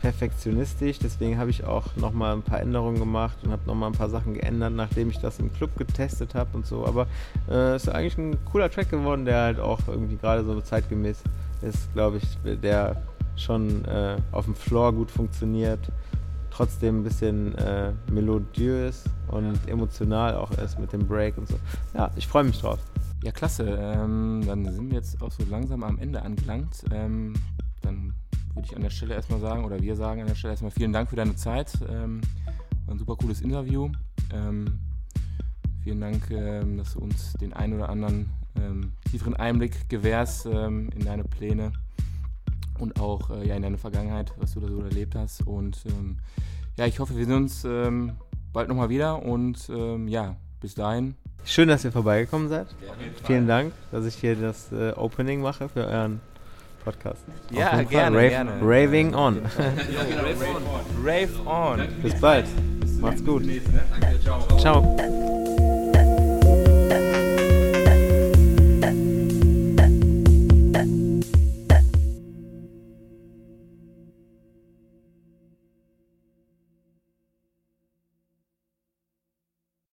perfektionistisch, 0.00 0.98
deswegen 0.98 1.38
habe 1.38 1.50
ich 1.50 1.64
auch 1.64 1.96
nochmal 1.96 2.34
ein 2.34 2.42
paar 2.42 2.60
Änderungen 2.60 2.98
gemacht 2.98 3.38
und 3.42 3.50
habe 3.50 3.62
nochmal 3.66 3.90
ein 3.90 3.96
paar 3.96 4.10
Sachen 4.10 4.34
geändert, 4.34 4.72
nachdem 4.74 5.10
ich 5.10 5.18
das 5.18 5.38
im 5.38 5.52
Club 5.52 5.76
getestet 5.76 6.34
habe 6.34 6.50
und 6.52 6.66
so. 6.66 6.86
Aber 6.86 7.06
es 7.46 7.54
äh, 7.54 7.76
ist 7.76 7.88
eigentlich 7.88 8.18
ein 8.18 8.36
cooler 8.44 8.70
Track 8.70 8.90
geworden, 8.90 9.24
der 9.24 9.40
halt 9.40 9.60
auch 9.60 9.80
irgendwie 9.86 10.16
gerade 10.16 10.44
so 10.44 10.60
zeitgemäß 10.60 11.22
ist, 11.62 11.92
glaube 11.94 12.18
ich, 12.18 12.58
der 12.60 13.02
schon 13.36 13.84
äh, 13.84 14.16
auf 14.32 14.44
dem 14.44 14.54
Floor 14.54 14.92
gut 14.92 15.10
funktioniert, 15.10 15.80
trotzdem 16.50 17.00
ein 17.00 17.02
bisschen 17.04 17.54
äh, 17.56 17.92
melodiös 18.10 19.04
und 19.28 19.58
emotional 19.68 20.36
auch 20.36 20.50
ist 20.52 20.78
mit 20.78 20.92
dem 20.92 21.06
Break 21.06 21.36
und 21.36 21.48
so. 21.48 21.56
Ja, 21.94 22.10
ich 22.16 22.26
freue 22.26 22.44
mich 22.44 22.60
drauf. 22.60 22.78
Ja, 23.22 23.32
klasse. 23.32 23.64
Ähm, 23.80 24.42
dann 24.46 24.64
sind 24.64 24.90
wir 24.90 24.98
jetzt 24.98 25.20
auch 25.22 25.32
so 25.32 25.44
langsam 25.50 25.82
am 25.82 25.98
Ende 25.98 26.22
angelangt. 26.22 26.84
Ähm, 26.92 27.34
dann 27.82 28.14
würde 28.54 28.68
ich 28.68 28.76
an 28.76 28.82
der 28.82 28.90
Stelle 28.90 29.14
erstmal 29.14 29.40
sagen, 29.40 29.64
oder 29.64 29.80
wir 29.80 29.96
sagen 29.96 30.20
an 30.20 30.28
der 30.28 30.34
Stelle 30.34 30.52
erstmal 30.52 30.70
vielen 30.70 30.92
Dank 30.92 31.10
für 31.10 31.16
deine 31.16 31.34
Zeit. 31.34 31.72
Ähm, 31.88 32.20
war 32.86 32.94
ein 32.94 32.98
super 32.98 33.16
cooles 33.16 33.40
Interview. 33.40 33.90
Ähm, 34.32 34.78
vielen 35.82 36.00
Dank, 36.00 36.30
ähm, 36.30 36.76
dass 36.76 36.92
du 36.92 37.00
uns 37.00 37.32
den 37.34 37.52
einen 37.52 37.74
oder 37.74 37.88
anderen 37.88 38.30
ähm, 38.56 38.92
tieferen 39.10 39.34
Einblick 39.34 39.88
gewährst 39.88 40.46
in 40.46 41.04
deine 41.04 41.24
Pläne 41.24 41.72
und 42.78 43.00
auch 43.00 43.30
äh, 43.30 43.46
ja, 43.46 43.56
in 43.56 43.62
deine 43.62 43.78
Vergangenheit, 43.78 44.32
was 44.36 44.54
du 44.54 44.60
da 44.60 44.68
so 44.68 44.82
erlebt 44.82 45.14
hast. 45.14 45.46
Und 45.46 45.78
ähm, 45.86 46.18
ja, 46.76 46.86
ich 46.86 46.98
hoffe, 46.98 47.16
wir 47.16 47.24
sehen 47.24 47.34
uns 47.34 47.62
bald 48.52 48.68
nochmal 48.68 48.88
wieder 48.88 49.22
und 49.22 49.68
ja, 50.06 50.36
bis 50.60 50.74
dahin. 50.74 51.14
Schön, 51.44 51.68
dass 51.68 51.84
ihr 51.84 51.92
vorbeigekommen 51.92 52.48
seid. 52.48 52.66
Vielen 53.24 53.46
Dank, 53.46 53.72
dass 53.92 54.06
ich 54.06 54.14
hier 54.14 54.34
das 54.34 54.72
äh, 54.72 54.92
Opening 54.92 55.42
mache 55.42 55.68
für 55.68 55.86
euren 55.86 56.20
Podcast. 56.84 57.22
Ja, 57.50 57.82
gerne, 57.82 58.16
Rave, 58.16 58.28
gerne. 58.28 58.50
Raving 58.62 59.14
on. 59.14 59.40
Rave 61.04 61.28
on. 61.46 61.86
Bis 62.02 62.18
bald. 62.18 62.46
Macht's 63.00 63.24
gut. 63.24 63.44
Ciao. 64.58 65.23